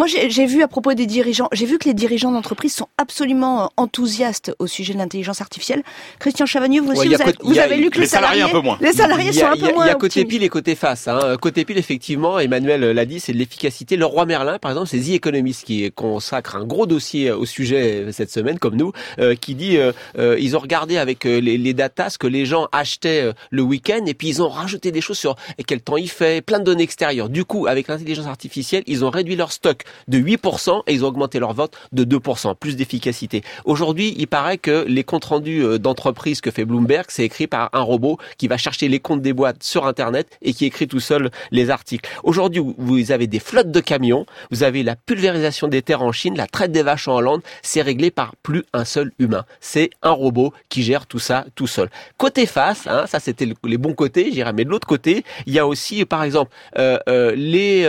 Moi 0.00 0.06
j'ai 0.06 0.30
j'ai 0.30 0.46
vu 0.46 0.62
à 0.62 0.68
propos 0.68 0.94
des 0.94 1.04
dirigeants, 1.04 1.48
j'ai 1.52 1.66
vu 1.66 1.76
que 1.76 1.86
les 1.86 1.92
dirigeants 1.92 2.32
d'entreprise 2.32 2.72
sont 2.74 2.88
absolument 2.96 3.64
euh, 3.64 3.66
enthousiastes 3.76 4.50
au 4.58 4.66
sujet 4.66 4.94
de 4.94 4.98
l'intelligence 4.98 5.42
artificielle. 5.42 5.82
Christian 6.18 6.46
Chavagneux, 6.46 6.80
vous 6.80 6.92
aussi, 6.92 7.00
Ouais, 7.00 7.06
il 7.06 7.12
y 7.12 7.14
a 7.14 7.18
vous, 7.18 7.22
avez, 7.24 7.32
côté- 7.34 7.46
vous 7.52 7.58
avez 7.58 7.76
lu 7.76 7.90
que 7.90 7.96
les 7.96 8.04
les 8.04 8.06
salariés, 8.08 8.38
salariés 8.40 8.56
un 8.56 8.60
peu 8.60 8.64
moins. 8.64 8.78
les 8.80 8.92
salariés 8.94 9.32
sont 9.34 9.44
a, 9.44 9.50
un 9.50 9.56
peu 9.58 9.72
moins 9.74 9.84
il 9.84 9.88
y 9.88 9.90
a 9.90 9.94
côté 9.96 10.20
optimistes. 10.20 10.28
pile 10.30 10.42
et 10.42 10.48
côté 10.48 10.74
face. 10.74 11.06
Hein. 11.06 11.36
Côté 11.38 11.66
pile, 11.66 11.76
effectivement, 11.76 12.38
Emmanuel 12.38 12.80
l'a 12.80 13.04
dit, 13.04 13.20
c'est 13.20 13.32
de 13.34 13.36
l'efficacité. 13.38 13.96
Le 13.98 14.06
roi 14.06 14.24
Merlin, 14.24 14.58
par 14.58 14.70
exemple, 14.70 14.88
c'est 14.88 15.00
The 15.00 15.10
Economist 15.10 15.64
qui 15.64 15.92
consacre 15.92 16.56
un 16.56 16.64
gros 16.64 16.86
dossier 16.86 17.30
au 17.30 17.44
sujet 17.44 18.06
cette 18.12 18.30
semaine, 18.30 18.58
comme 18.58 18.76
nous, 18.76 18.92
euh, 19.18 19.34
qui 19.34 19.54
dit 19.54 19.76
euh, 19.76 19.92
euh, 20.18 20.38
ils 20.40 20.56
ont 20.56 20.60
regardé 20.60 20.96
avec 20.96 21.26
euh, 21.26 21.40
les, 21.40 21.58
les 21.58 21.74
datas 21.74 22.08
ce 22.10 22.18
que 22.18 22.26
les 22.26 22.46
gens 22.46 22.68
achetaient 22.72 23.20
euh, 23.24 23.32
le 23.50 23.60
week-end 23.60 24.06
et 24.06 24.14
puis 24.14 24.28
ils 24.28 24.40
ont 24.40 24.48
rajouté 24.48 24.92
des 24.92 25.02
choses 25.02 25.18
sur 25.18 25.36
quel 25.66 25.82
temps 25.82 25.98
il 25.98 26.08
fait, 26.08 26.40
plein 26.40 26.58
de 26.58 26.64
données 26.64 26.84
extérieures. 26.84 27.28
Du 27.28 27.44
coup, 27.44 27.66
avec 27.66 27.88
l'intelligence 27.88 28.26
artificielle, 28.26 28.82
ils 28.86 29.04
ont 29.04 29.10
réduit 29.10 29.36
leur 29.36 29.52
stock 29.52 29.82
de 30.08 30.18
8% 30.18 30.82
et 30.86 30.94
ils 30.94 31.04
ont 31.04 31.08
augmenté 31.08 31.38
leur 31.38 31.52
vote 31.54 31.76
de 31.92 32.04
2%, 32.04 32.54
plus 32.56 32.76
d'efficacité. 32.76 33.42
Aujourd'hui, 33.64 34.14
il 34.18 34.26
paraît 34.26 34.58
que 34.58 34.84
les 34.88 35.04
comptes 35.04 35.24
rendus 35.26 35.62
euh, 35.64 35.78
d'entreprise 35.78 36.40
que 36.40 36.50
fait 36.50 36.64
Bloomberg, 36.64 37.06
c'est 37.08 37.24
écrit 37.24 37.46
par 37.46 37.70
un 37.72 37.80
robot 37.80 38.18
qui 38.38 38.48
va 38.48 38.56
chercher 38.56 38.88
les 38.88 39.00
comptes 39.00 39.22
des 39.22 39.32
boîtes 39.32 39.62
sur 39.62 39.86
Internet 39.86 40.28
et 40.42 40.52
qui 40.52 40.64
écrit 40.66 40.88
tout 40.88 41.00
seul 41.00 41.30
les 41.50 41.70
articles. 41.70 42.08
Aujourd'hui, 42.24 42.62
vous 42.78 43.12
avez 43.12 43.26
des 43.26 43.38
flottes 43.40 43.70
de 43.70 43.80
camions, 43.80 44.26
vous 44.50 44.62
avez 44.62 44.82
la 44.82 44.96
pulvérisation 44.96 45.68
des 45.68 45.82
terres 45.82 46.02
en 46.02 46.12
Chine, 46.12 46.36
la 46.36 46.46
traite 46.46 46.72
des 46.72 46.82
vaches 46.82 47.08
en 47.08 47.16
Hollande, 47.16 47.42
c'est 47.62 47.82
réglé 47.82 48.10
par 48.10 48.36
plus 48.42 48.64
un 48.72 48.84
seul 48.84 49.12
humain. 49.18 49.44
C'est 49.60 49.90
un 50.02 50.10
robot 50.10 50.52
qui 50.68 50.82
gère 50.82 51.06
tout 51.06 51.18
ça 51.18 51.44
tout 51.54 51.66
seul. 51.66 51.90
Côté 52.16 52.46
face, 52.46 52.86
hein, 52.86 53.04
ça 53.06 53.20
c'était 53.20 53.46
le- 53.46 53.54
les 53.64 53.78
bons 53.78 53.94
côtés, 53.94 54.26
je 54.26 54.32
dirais, 54.34 54.52
mais 54.52 54.64
de 54.64 54.70
l'autre 54.70 54.86
côté, 54.86 55.24
il 55.46 55.52
y 55.54 55.58
a 55.58 55.66
aussi, 55.66 56.04
par 56.04 56.22
exemple, 56.24 56.50
euh, 56.78 56.98
euh, 57.08 57.34
les 57.36 57.82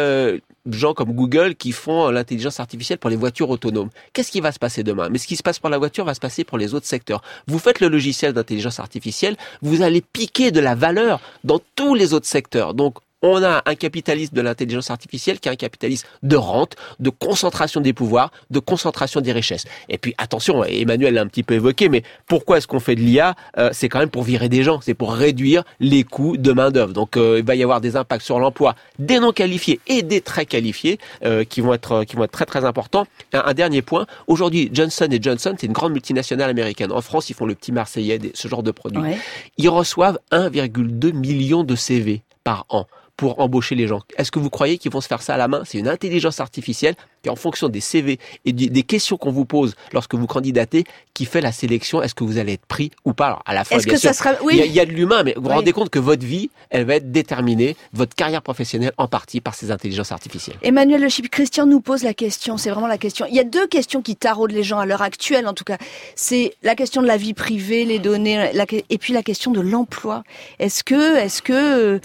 gens 0.69 0.93
comme 0.93 1.13
Google 1.13 1.55
qui 1.55 1.71
font 1.71 2.07
euh, 2.07 2.11
l'intelligence 2.11 2.59
artificielle 2.59 2.99
pour 2.99 3.09
les 3.09 3.15
voitures 3.15 3.49
autonomes. 3.49 3.89
Qu'est-ce 4.13 4.31
qui 4.31 4.41
va 4.41 4.51
se 4.51 4.59
passer 4.59 4.83
demain? 4.83 5.09
Mais 5.09 5.17
ce 5.17 5.27
qui 5.27 5.35
se 5.35 5.43
passe 5.43 5.59
pour 5.59 5.69
la 5.69 5.77
voiture 5.77 6.05
va 6.05 6.13
se 6.13 6.19
passer 6.19 6.43
pour 6.43 6.57
les 6.57 6.73
autres 6.73 6.85
secteurs. 6.87 7.21
Vous 7.47 7.59
faites 7.59 7.79
le 7.79 7.87
logiciel 7.87 8.33
d'intelligence 8.33 8.79
artificielle, 8.79 9.37
vous 9.61 9.81
allez 9.81 10.01
piquer 10.01 10.51
de 10.51 10.59
la 10.59 10.75
valeur 10.75 11.19
dans 11.43 11.59
tous 11.75 11.95
les 11.95 12.13
autres 12.13 12.27
secteurs. 12.27 12.73
Donc 12.73 12.95
on 13.21 13.43
a 13.43 13.61
un 13.65 13.75
capitalisme 13.75 14.35
de 14.35 14.41
l'intelligence 14.41 14.89
artificielle 14.89 15.39
qui 15.39 15.49
est 15.49 15.51
un 15.51 15.55
capitalisme 15.55 16.07
de 16.23 16.35
rente, 16.35 16.75
de 16.99 17.09
concentration 17.09 17.81
des 17.81 17.93
pouvoirs, 17.93 18.31
de 18.49 18.59
concentration 18.59 19.21
des 19.21 19.31
richesses. 19.31 19.65
Et 19.89 19.97
puis 19.97 20.13
attention, 20.17 20.63
Emmanuel 20.63 21.13
l'a 21.13 21.21
un 21.21 21.27
petit 21.27 21.43
peu 21.43 21.55
évoqué, 21.55 21.89
mais 21.89 22.03
pourquoi 22.27 22.57
est-ce 22.57 22.67
qu'on 22.67 22.79
fait 22.79 22.95
de 22.95 23.01
l'IA 23.01 23.35
Euh, 23.57 23.69
C'est 23.73 23.89
quand 23.89 23.99
même 23.99 24.09
pour 24.09 24.23
virer 24.23 24.49
des 24.49 24.63
gens, 24.63 24.81
c'est 24.81 24.93
pour 24.93 25.13
réduire 25.13 25.63
les 25.79 26.03
coûts 26.03 26.37
de 26.37 26.51
main 26.51 26.71
d'œuvre. 26.71 26.93
Donc 26.93 27.17
euh, 27.17 27.39
il 27.39 27.45
va 27.45 27.55
y 27.55 27.63
avoir 27.63 27.81
des 27.81 27.95
impacts 27.95 28.25
sur 28.25 28.39
l'emploi 28.39 28.75
des 28.99 29.19
non 29.19 29.31
qualifiés 29.31 29.79
et 29.87 30.01
des 30.01 30.21
très 30.21 30.45
qualifiés 30.45 30.99
euh, 31.23 31.43
qui 31.43 31.61
vont 31.61 31.73
être 31.73 32.03
qui 32.03 32.15
vont 32.15 32.23
être 32.23 32.31
très 32.31 32.45
très 32.45 32.65
importants. 32.65 33.05
Un, 33.33 33.43
un 33.45 33.53
dernier 33.53 33.81
point. 33.81 34.05
Aujourd'hui, 34.27 34.69
Johnson 34.73 35.07
Johnson, 35.21 35.55
c'est 35.59 35.67
une 35.67 35.73
grande 35.73 35.93
multinationale 35.93 36.49
américaine. 36.49 36.91
En 36.91 37.01
France, 37.01 37.29
ils 37.29 37.33
font 37.33 37.45
le 37.45 37.55
petit 37.55 37.71
Marseillais, 37.71 38.19
ce 38.33 38.47
genre 38.47 38.63
de 38.63 38.71
produits. 38.71 39.01
Ouais. 39.01 39.17
Ils 39.57 39.69
reçoivent 39.69 40.19
1,2 40.31 41.13
million 41.13 41.63
de 41.63 41.75
CV 41.75 42.21
par 42.43 42.65
an 42.69 42.87
pour 43.21 43.39
embaucher 43.39 43.75
les 43.75 43.85
gens. 43.85 44.01
Est-ce 44.17 44.31
que 44.31 44.39
vous 44.39 44.49
croyez 44.49 44.79
qu'ils 44.79 44.91
vont 44.91 44.99
se 44.99 45.07
faire 45.07 45.21
ça 45.21 45.35
à 45.35 45.37
la 45.37 45.47
main? 45.47 45.61
C'est 45.63 45.77
une 45.77 45.87
intelligence 45.87 46.39
artificielle 46.39 46.95
qui 47.23 47.29
en 47.29 47.35
fonction 47.35 47.69
des 47.69 47.81
CV 47.81 48.19
et 48.45 48.53
des 48.53 48.83
questions 48.83 49.17
qu'on 49.17 49.31
vous 49.31 49.45
pose 49.45 49.75
lorsque 49.93 50.15
vous 50.15 50.27
candidatez, 50.27 50.83
qui 51.13 51.25
fait 51.25 51.41
la 51.41 51.51
sélection. 51.51 52.01
Est-ce 52.01 52.15
que 52.15 52.23
vous 52.23 52.37
allez 52.37 52.53
être 52.53 52.65
pris 52.65 52.91
ou 53.05 53.13
pas? 53.13 53.25
Alors, 53.27 53.43
À 53.45 53.53
la 53.53 53.63
fin, 53.63 53.77
bien 53.77 53.85
que 53.85 53.99
ça 53.99 54.13
sûr, 54.13 54.23
sera- 54.23 54.35
oui. 54.43 54.53
il 54.55 54.59
y 54.59 54.61
a- 54.61 54.65
il 54.65 54.71
y, 54.73 54.79
a 54.79 54.85
de 54.85 54.91
l'humain, 54.91 55.23
mais 55.23 55.33
vous 55.35 55.43
vous 55.43 55.49
rendez 55.49 55.71
compte 55.73 55.89
que 55.89 55.99
votre 55.99 56.25
vie, 56.25 56.49
elle 56.69 56.85
va 56.85 56.95
être 56.95 57.11
déterminée, 57.11 57.75
votre 57.93 58.15
carrière 58.15 58.41
professionnelle 58.41 58.91
en 58.97 59.07
partie 59.07 59.41
par 59.41 59.53
ces 59.55 59.71
intelligences 59.71 60.11
artificielles. 60.11 60.55
Emmanuel 60.63 61.01
Le 61.01 61.09
Chip, 61.09 61.29
Christian 61.29 61.65
nous 61.65 61.81
pose 61.81 62.03
la 62.03 62.13
question, 62.13 62.57
c'est 62.57 62.69
vraiment 62.69 62.87
la 62.87 62.97
question. 62.97 63.25
Il 63.29 63.35
y 63.35 63.39
a 63.39 63.43
deux 63.43 63.67
questions 63.67 64.01
qui 64.01 64.15
taraudent 64.15 64.51
les 64.53 64.63
gens 64.63 64.79
à 64.79 64.85
l'heure 64.85 65.01
actuelle, 65.01 65.47
en 65.47 65.53
tout 65.53 65.63
cas. 65.63 65.77
C'est 66.15 66.53
la 66.63 66.75
question 66.75 67.01
de 67.01 67.07
la 67.07 67.17
vie 67.17 67.33
privée, 67.33 67.85
les 67.85 67.99
données, 67.99 68.51
la 68.53 68.65
et 68.89 68.97
puis 68.97 69.11
la 69.13 69.21
question 69.23 69.51
de 69.51 69.59
l'emploi. 69.59 70.23
Est-ce 70.59 70.83
que, 70.83 71.17
est-ce 71.17 71.41
que, 71.41 71.53
euh, 71.53 71.99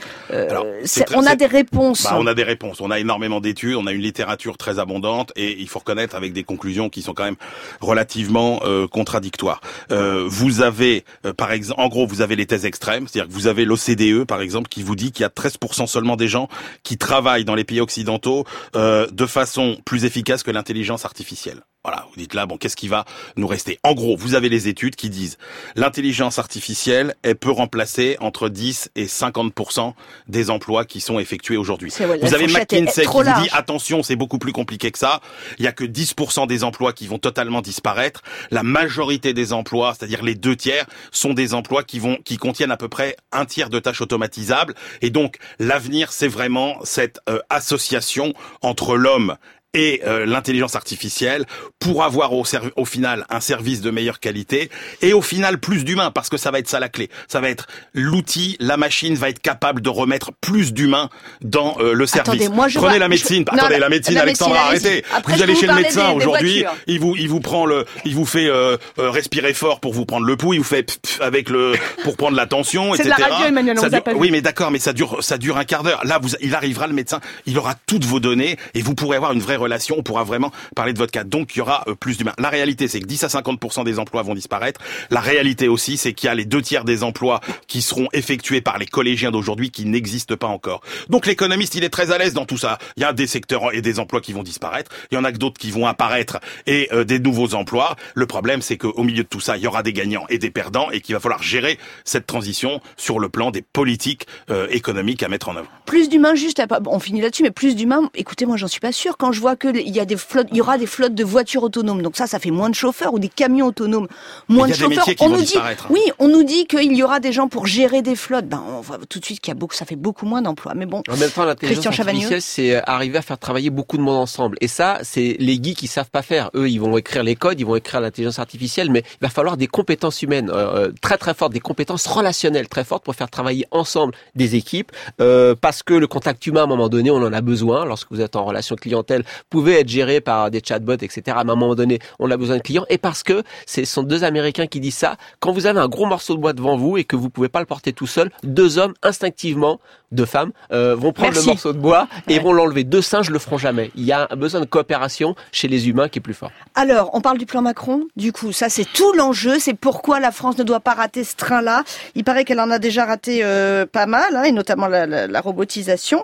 Alors, 0.50 0.66
très- 0.84 1.04
on 1.16 1.24
a 1.26 1.36
des 1.36 1.46
réponses 1.46 2.02
Bah, 2.04 2.16
on 2.18 2.26
a 2.26 2.34
des 2.34 2.42
réponses. 2.42 2.80
On 2.80 2.90
a 2.90 2.98
énormément 2.98 3.40
d'études, 3.40 3.76
on 3.76 3.86
a 3.86 3.92
une 3.92 4.02
littérature 4.02 4.56
très 4.56 4.78
abondante 4.80 5.05
et 5.36 5.60
il 5.60 5.68
faut 5.68 5.78
reconnaître 5.78 6.16
avec 6.16 6.32
des 6.32 6.44
conclusions 6.44 6.88
qui 6.88 7.02
sont 7.02 7.14
quand 7.14 7.24
même 7.24 7.36
relativement 7.80 8.60
euh, 8.64 8.86
contradictoires. 8.86 9.60
Euh, 9.90 10.24
vous 10.26 10.60
avez, 10.60 11.04
euh, 11.24 11.32
par 11.32 11.52
exemple, 11.52 11.80
en 11.80 11.88
gros, 11.88 12.06
vous 12.06 12.20
avez 12.20 12.36
les 12.36 12.46
thèses 12.46 12.64
extrêmes, 12.64 13.06
c'est-à-dire 13.06 13.28
que 13.28 13.34
vous 13.34 13.46
avez 13.46 13.64
l'OCDE, 13.64 14.24
par 14.24 14.40
exemple, 14.40 14.68
qui 14.68 14.82
vous 14.82 14.96
dit 14.96 15.12
qu'il 15.12 15.22
y 15.22 15.26
a 15.26 15.30
13% 15.30 15.86
seulement 15.86 16.16
des 16.16 16.28
gens 16.28 16.48
qui 16.82 16.98
travaillent 16.98 17.44
dans 17.44 17.54
les 17.54 17.64
pays 17.64 17.80
occidentaux 17.80 18.44
de 18.74 19.26
façon 19.26 19.78
plus 19.84 20.04
efficace 20.04 20.42
que 20.42 20.50
l'intelligence 20.50 21.04
artificielle. 21.04 21.62
Voilà, 21.86 22.04
vous 22.10 22.18
dites 22.18 22.34
là, 22.34 22.46
bon, 22.46 22.56
qu'est-ce 22.56 22.74
qui 22.74 22.88
va 22.88 23.04
nous 23.36 23.46
rester? 23.46 23.78
En 23.84 23.94
gros, 23.94 24.16
vous 24.16 24.34
avez 24.34 24.48
les 24.48 24.66
études 24.66 24.96
qui 24.96 25.08
disent 25.08 25.38
l'intelligence 25.76 26.40
artificielle, 26.40 27.14
elle 27.22 27.36
peut 27.36 27.52
remplacer 27.52 28.16
entre 28.18 28.48
10 28.48 28.90
et 28.96 29.06
50% 29.06 29.92
des 30.26 30.50
emplois 30.50 30.84
qui 30.84 31.00
sont 31.00 31.20
effectués 31.20 31.56
aujourd'hui. 31.56 31.92
Vous 32.22 32.34
avez 32.34 32.48
McKinsey 32.48 33.02
qui 33.02 33.06
vous 33.06 33.22
large. 33.22 33.44
dit 33.44 33.48
attention, 33.52 34.02
c'est 34.02 34.16
beaucoup 34.16 34.40
plus 34.40 34.50
compliqué 34.50 34.90
que 34.90 34.98
ça. 34.98 35.20
Il 35.60 35.64
y 35.64 35.68
a 35.68 35.72
que 35.72 35.84
10% 35.84 36.48
des 36.48 36.64
emplois 36.64 36.92
qui 36.92 37.06
vont 37.06 37.18
totalement 37.18 37.62
disparaître. 37.62 38.22
La 38.50 38.64
majorité 38.64 39.32
des 39.32 39.52
emplois, 39.52 39.94
c'est-à-dire 39.96 40.24
les 40.24 40.34
deux 40.34 40.56
tiers, 40.56 40.86
sont 41.12 41.34
des 41.34 41.54
emplois 41.54 41.84
qui 41.84 42.00
vont 42.00 42.16
qui 42.24 42.36
contiennent 42.36 42.72
à 42.72 42.76
peu 42.76 42.88
près 42.88 43.14
un 43.30 43.44
tiers 43.44 43.70
de 43.70 43.78
tâches 43.78 44.00
automatisables. 44.00 44.74
Et 45.02 45.10
donc 45.10 45.36
l'avenir, 45.60 46.10
c'est 46.10 46.26
vraiment 46.26 46.78
cette 46.82 47.20
euh, 47.28 47.38
association 47.48 48.34
entre 48.60 48.96
l'homme 48.96 49.36
et 49.76 50.00
euh, 50.06 50.24
l'intelligence 50.26 50.74
artificielle 50.74 51.44
pour 51.78 52.02
avoir 52.02 52.32
au, 52.32 52.44
au 52.76 52.84
final 52.86 53.26
un 53.30 53.40
service 53.40 53.80
de 53.82 53.90
meilleure 53.90 54.18
qualité 54.18 54.70
et 55.02 55.12
au 55.12 55.20
final 55.22 55.58
plus 55.58 55.84
d'humain 55.84 56.10
parce 56.10 56.28
que 56.30 56.36
ça 56.38 56.50
va 56.50 56.58
être 56.58 56.68
ça 56.68 56.80
la 56.80 56.88
clé. 56.88 57.10
Ça 57.28 57.40
va 57.40 57.50
être 57.50 57.66
l'outil, 57.94 58.56
la 58.58 58.76
machine 58.76 59.14
va 59.14 59.28
être 59.28 59.40
capable 59.40 59.80
de 59.82 59.88
remettre 59.90 60.32
plus 60.40 60.72
d'humain 60.72 61.10
dans 61.42 61.76
euh, 61.80 61.92
le 61.92 62.06
service. 62.06 62.32
Attendez, 62.32 62.48
moi, 62.48 62.68
je 62.68 62.78
Prenez 62.78 62.90
vois- 62.92 62.98
la 62.98 63.08
médecine, 63.08 63.44
je- 63.46 63.52
non, 63.56 63.58
attendez 63.62 63.74
la- 63.74 63.80
la 63.80 63.88
médecine 63.90 64.14
la 64.14 64.22
Alexandra, 64.22 64.70
médecine, 64.72 64.88
arrêtez. 64.88 65.04
allez-y. 65.04 65.16
Après, 65.18 65.34
vous 65.34 65.42
allez 65.42 65.54
chez 65.54 65.66
le 65.66 65.74
médecin 65.74 66.10
aujourd'hui, 66.12 66.64
il 66.86 66.98
vous 67.00 67.14
il 67.16 67.28
vous 67.28 67.40
prend 67.40 67.66
le 67.66 67.84
il 68.04 68.14
vous 68.14 68.26
fait 68.26 68.46
euh, 68.48 68.76
euh, 68.98 69.10
respirer 69.10 69.52
fort 69.54 69.80
pour 69.80 69.92
vous 69.92 70.06
prendre 70.06 70.24
le 70.26 70.36
pouls, 70.36 70.54
il 70.54 70.58
vous 70.58 70.64
fait 70.64 70.82
pff, 70.82 70.98
pff 71.00 71.20
avec 71.20 71.50
le 71.50 71.74
pour 72.02 72.16
prendre 72.16 72.36
la 72.36 72.46
tension, 72.46 72.92
de 72.92 72.96
etc. 72.96 73.14
la 73.18 73.26
radio, 73.26 73.46
Emmanuel, 73.48 73.78
Ça 73.78 73.90
dure- 73.90 74.02
oui, 74.16 74.30
mais 74.30 74.40
d'accord, 74.40 74.70
mais 74.70 74.78
ça 74.78 74.92
dure 74.92 75.22
ça 75.22 75.36
dure 75.38 75.56
un 75.58 75.64
quart 75.64 75.82
d'heure. 75.82 76.00
Là, 76.04 76.18
vous 76.20 76.30
il 76.40 76.54
arrivera 76.54 76.86
le 76.86 76.94
médecin, 76.94 77.20
il 77.46 77.58
aura 77.58 77.74
toutes 77.86 78.04
vos 78.04 78.20
données 78.20 78.56
et 78.74 78.80
vous 78.82 78.94
pourrez 78.94 79.16
avoir 79.16 79.32
une 79.32 79.40
vraie 79.40 79.56
relation, 79.66 79.96
on 79.98 80.02
pourra 80.02 80.24
vraiment 80.24 80.50
parler 80.74 80.92
de 80.92 80.98
votre 80.98 81.12
cas. 81.12 81.24
Donc 81.24 81.54
il 81.54 81.58
y 81.58 81.62
aura 81.62 81.84
euh, 81.88 81.94
plus 81.94 82.16
d'humains. 82.18 82.34
La 82.38 82.48
réalité, 82.48 82.88
c'est 82.88 83.00
que 83.00 83.06
10 83.06 83.24
à 83.24 83.26
50% 83.28 83.84
des 83.84 83.98
emplois 83.98 84.22
vont 84.22 84.34
disparaître. 84.34 84.80
La 85.10 85.20
réalité 85.20 85.68
aussi, 85.68 85.96
c'est 85.96 86.12
qu'il 86.12 86.26
y 86.26 86.30
a 86.30 86.34
les 86.34 86.44
deux 86.44 86.62
tiers 86.62 86.84
des 86.84 87.02
emplois 87.02 87.40
qui 87.66 87.82
seront 87.82 88.08
effectués 88.12 88.60
par 88.60 88.78
les 88.78 88.86
collégiens 88.86 89.30
d'aujourd'hui 89.30 89.70
qui 89.70 89.84
n'existent 89.84 90.36
pas 90.36 90.46
encore. 90.46 90.80
Donc 91.08 91.26
l'économiste, 91.26 91.74
il 91.74 91.84
est 91.84 91.90
très 91.90 92.10
à 92.12 92.18
l'aise 92.18 92.34
dans 92.34 92.46
tout 92.46 92.58
ça. 92.58 92.78
Il 92.96 93.02
y 93.02 93.04
a 93.04 93.12
des 93.12 93.26
secteurs 93.26 93.74
et 93.74 93.82
des 93.82 93.98
emplois 94.00 94.20
qui 94.20 94.32
vont 94.32 94.42
disparaître. 94.42 94.90
Il 95.10 95.14
y 95.14 95.18
en 95.18 95.24
a 95.24 95.32
que 95.32 95.38
d'autres 95.38 95.58
qui 95.58 95.70
vont 95.70 95.86
apparaître 95.86 96.38
et 96.66 96.88
euh, 96.92 97.04
des 97.04 97.18
nouveaux 97.18 97.54
emplois. 97.54 97.96
Le 98.14 98.26
problème, 98.26 98.62
c'est 98.62 98.76
qu'au 98.76 99.02
milieu 99.02 99.22
de 99.22 99.28
tout 99.28 99.40
ça, 99.40 99.56
il 99.56 99.62
y 99.62 99.66
aura 99.66 99.82
des 99.82 99.92
gagnants 99.92 100.26
et 100.28 100.38
des 100.38 100.50
perdants 100.50 100.90
et 100.90 101.00
qu'il 101.00 101.14
va 101.14 101.20
falloir 101.20 101.42
gérer 101.42 101.78
cette 102.04 102.26
transition 102.26 102.80
sur 102.96 103.18
le 103.18 103.28
plan 103.28 103.50
des 103.50 103.62
politiques 103.62 104.26
euh, 104.50 104.66
économiques 104.70 105.22
à 105.22 105.28
mettre 105.28 105.48
en 105.48 105.56
œuvre. 105.56 105.68
Plus 105.86 106.08
d'humains, 106.08 106.34
juste, 106.34 106.60
à- 106.60 106.66
on 106.86 106.98
finit 107.00 107.20
là-dessus, 107.20 107.42
mais 107.42 107.50
plus 107.50 107.76
d'humains, 107.76 108.10
écoutez, 108.14 108.46
moi 108.46 108.56
j'en 108.56 108.68
suis 108.68 108.80
pas 108.80 108.92
sûre. 108.92 109.16
Quand 109.16 109.32
je 109.32 109.40
vois 109.40 109.45
que 109.54 109.68
il 109.76 109.94
y 109.94 110.00
a 110.00 110.04
des 110.04 110.16
flottes, 110.16 110.48
il 110.50 110.56
y 110.56 110.60
aura 110.60 110.78
des 110.78 110.86
flottes 110.86 111.14
de 111.14 111.22
voitures 111.22 111.62
autonomes, 111.62 112.02
donc 112.02 112.16
ça, 112.16 112.26
ça 112.26 112.38
fait 112.40 112.50
moins 112.50 112.70
de 112.70 112.74
chauffeurs 112.74 113.12
ou 113.14 113.18
des 113.20 113.28
camions 113.28 113.66
autonomes, 113.66 114.08
moins 114.48 114.66
de 114.66 114.72
chauffeurs. 114.72 115.04
on 115.20 115.28
nous 115.28 115.36
dit, 115.36 115.42
disparaître. 115.42 115.86
oui, 115.90 116.00
on 116.18 116.28
nous 116.28 116.42
dit 116.42 116.66
qu'il 116.66 116.96
y 116.96 117.02
aura 117.04 117.20
des 117.20 117.32
gens 117.32 117.46
pour 117.46 117.66
gérer 117.66 118.02
des 118.02 118.16
flottes. 118.16 118.48
Ben, 118.48 118.62
on 118.68 118.80
voit 118.80 118.98
tout 119.08 119.20
de 119.20 119.24
suite 119.24 119.40
qu'il 119.40 119.50
y 119.50 119.52
a 119.52 119.54
beaucoup, 119.54 119.74
ça 119.74 119.84
fait 119.84 119.94
beaucoup 119.96 120.26
moins 120.26 120.42
d'emplois. 120.42 120.72
Mais 120.74 120.86
bon, 120.86 121.02
En 121.08 121.16
même 121.16 121.30
temps, 121.30 121.44
l'intelligence 121.44 121.84
Christian 121.84 121.92
Chavagneux. 121.92 122.24
artificielle, 122.24 122.42
c'est 122.82 122.88
arriver 122.88 123.18
à 123.18 123.22
faire 123.22 123.38
travailler 123.38 123.70
beaucoup 123.70 123.96
de 123.98 124.02
monde 124.02 124.16
ensemble. 124.16 124.56
Et 124.60 124.68
ça, 124.68 124.98
c'est 125.02 125.36
les 125.38 125.60
geeks 125.62 125.76
qui 125.76 125.86
savent 125.86 126.10
pas 126.10 126.22
faire. 126.22 126.50
Eux, 126.54 126.68
ils 126.68 126.80
vont 126.80 126.96
écrire 126.96 127.22
les 127.22 127.36
codes, 127.36 127.60
ils 127.60 127.66
vont 127.66 127.76
écrire 127.76 128.00
l'intelligence 128.00 128.38
artificielle, 128.38 128.90
mais 128.90 129.02
il 129.20 129.22
va 129.22 129.28
falloir 129.28 129.56
des 129.56 129.66
compétences 129.66 130.22
humaines 130.22 130.50
euh, 130.50 130.86
euh, 130.86 130.92
très 131.02 131.18
très 131.18 131.34
fortes, 131.34 131.52
des 131.52 131.60
compétences 131.60 132.06
relationnelles 132.06 132.68
très 132.68 132.84
fortes 132.84 133.04
pour 133.04 133.14
faire 133.14 133.30
travailler 133.30 133.66
ensemble 133.70 134.14
des 134.34 134.54
équipes. 134.56 134.92
euh, 135.20 135.54
parce 135.60 135.82
que 135.82 135.94
le 135.94 136.06
contact 136.06 136.46
humain, 136.46 136.60
à 136.60 136.64
un 136.64 136.68
moment 136.68 136.88
donné, 136.88 137.10
on 137.10 137.16
en 137.16 137.32
a 137.32 137.40
besoin. 137.40 137.84
Lorsque 137.84 138.08
vous 138.10 138.20
êtes 138.20 138.36
en 138.36 138.44
relation 138.44 138.76
clientèle, 138.76 139.24
pouvez 139.50 139.80
être 139.80 139.88
géré 139.88 140.20
par 140.20 140.50
des 140.50 140.60
chatbots, 140.66 140.92
etc. 140.94 141.22
À 141.28 141.40
un 141.40 141.44
moment 141.44 141.74
donné, 141.74 141.98
on 142.18 142.30
a 142.30 142.36
besoin 142.36 142.56
de 142.56 142.62
clients. 142.62 142.84
Et 142.88 142.98
parce 142.98 143.22
que 143.22 143.42
ce 143.66 143.84
sont 143.84 144.02
deux 144.02 144.24
Américains 144.24 144.66
qui 144.66 144.80
disent 144.80 144.96
ça, 144.96 145.16
quand 145.40 145.52
vous 145.52 145.66
avez 145.66 145.80
un 145.80 145.88
gros 145.88 146.06
morceau 146.06 146.34
de 146.34 146.40
bois 146.40 146.52
devant 146.52 146.76
vous 146.76 146.96
et 146.96 147.04
que 147.04 147.16
vous 147.16 147.30
pouvez 147.30 147.48
pas 147.48 147.60
le 147.60 147.66
porter 147.66 147.92
tout 147.92 148.06
seul, 148.06 148.30
deux 148.42 148.78
hommes 148.78 148.94
instinctivement, 149.02 149.80
deux 150.12 150.24
femmes, 150.24 150.52
euh, 150.72 150.94
vont 150.94 151.12
prendre 151.12 151.32
Merci. 151.32 151.46
le 151.46 151.52
morceau 151.52 151.72
de 151.72 151.78
bois 151.78 152.06
et 152.28 152.38
vont 152.38 152.52
l'enlever. 152.52 152.84
Deux 152.84 153.02
singes 153.02 153.30
le 153.30 153.38
feront 153.38 153.58
jamais. 153.58 153.90
Il 153.96 154.04
y 154.04 154.12
a 154.12 154.28
un 154.30 154.36
besoin 154.36 154.60
de 154.60 154.66
coopération 154.66 155.34
chez 155.52 155.66
les 155.68 155.88
humains 155.88 156.08
qui 156.08 156.18
est 156.18 156.22
plus 156.22 156.34
fort. 156.34 156.50
Alors, 156.74 157.10
on 157.12 157.20
parle 157.20 157.38
du 157.38 157.46
plan 157.46 157.60
Macron. 157.62 158.04
Du 158.16 158.32
coup, 158.32 158.52
ça, 158.52 158.68
c'est 158.68 158.84
tout 158.84 159.12
l'enjeu. 159.14 159.58
C'est 159.58 159.74
pourquoi 159.74 160.20
la 160.20 160.30
France 160.30 160.58
ne 160.58 160.62
doit 160.62 160.80
pas 160.80 160.94
rater 160.94 161.24
ce 161.24 161.34
train-là. 161.34 161.82
Il 162.14 162.22
paraît 162.24 162.44
qu'elle 162.44 162.60
en 162.60 162.70
a 162.70 162.78
déjà 162.78 163.04
raté 163.04 163.40
euh, 163.42 163.84
pas 163.86 164.06
mal, 164.06 164.36
hein, 164.36 164.44
et 164.44 164.52
notamment 164.52 164.86
la, 164.86 165.06
la- 165.06 165.26
la 165.26 165.40
robotisation. 165.40 166.22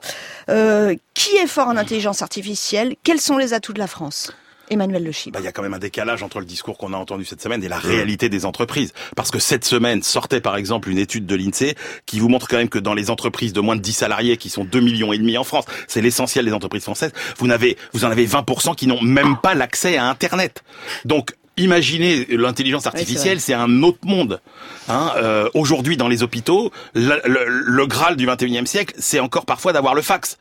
Euh, 0.48 0.94
qui 1.14 1.36
est 1.36 1.46
fort 1.46 1.68
en 1.68 1.76
intelligence 1.76 2.22
artificielle? 2.22 2.96
Quels 3.02 3.20
sont 3.20 3.36
les 3.36 3.54
atouts 3.54 3.72
de 3.72 3.78
la 3.78 3.86
France? 3.86 4.32
Emmanuel 4.70 5.04
Le 5.04 5.12
Chip. 5.12 5.34
Bah, 5.34 5.40
il 5.40 5.44
y 5.44 5.48
a 5.48 5.52
quand 5.52 5.62
même 5.62 5.74
un 5.74 5.78
décalage 5.78 6.22
entre 6.22 6.40
le 6.40 6.46
discours 6.46 6.78
qu'on 6.78 6.92
a 6.92 6.96
entendu 6.96 7.24
cette 7.24 7.42
semaine 7.42 7.62
et 7.62 7.68
la 7.68 7.78
réalité 7.78 8.28
des 8.28 8.46
entreprises. 8.46 8.92
Parce 9.16 9.30
que 9.30 9.38
cette 9.38 9.64
semaine 9.64 10.02
sortait 10.02 10.40
par 10.40 10.56
exemple 10.56 10.88
une 10.88 10.98
étude 10.98 11.26
de 11.26 11.34
l'INSEE 11.34 11.74
qui 12.06 12.20
vous 12.20 12.28
montre 12.28 12.48
quand 12.48 12.56
même 12.56 12.68
que 12.70 12.78
dans 12.78 12.94
les 12.94 13.10
entreprises 13.10 13.52
de 13.52 13.60
moins 13.60 13.76
de 13.76 13.82
10 13.82 13.92
salariés, 13.92 14.36
qui 14.36 14.48
sont 14.48 14.64
2 14.64 14.80
millions 14.80 15.12
et 15.12 15.18
demi 15.18 15.36
en 15.36 15.44
France, 15.44 15.66
c'est 15.88 16.00
l'essentiel 16.00 16.46
des 16.46 16.52
entreprises 16.52 16.84
françaises, 16.84 17.12
vous, 17.36 17.46
n'avez, 17.46 17.76
vous 17.92 18.04
en 18.04 18.10
avez 18.10 18.26
20% 18.26 18.74
qui 18.74 18.86
n'ont 18.86 19.02
même 19.02 19.36
pas 19.42 19.54
l'accès 19.54 19.96
à 19.96 20.08
Internet. 20.08 20.62
Donc, 21.04 21.34
Imaginez 21.58 22.26
l'intelligence 22.30 22.86
artificielle, 22.86 23.38
c'est 23.40 23.52
un 23.52 23.82
autre 23.82 23.98
monde. 24.04 24.40
Hein, 24.88 25.12
euh, 25.16 25.48
Aujourd'hui, 25.52 25.98
dans 25.98 26.08
les 26.08 26.22
hôpitaux, 26.22 26.72
le, 26.94 27.20
le- 27.26 27.44
le 27.46 27.86
graal 27.86 28.16
du 28.16 28.26
21e 28.26 28.64
siècle, 28.64 28.94
c'est 28.98 29.20
encore 29.20 29.44
parfois 29.44 29.72
d'avoir 29.74 29.94
le 29.94 30.00
fax. 30.00 30.38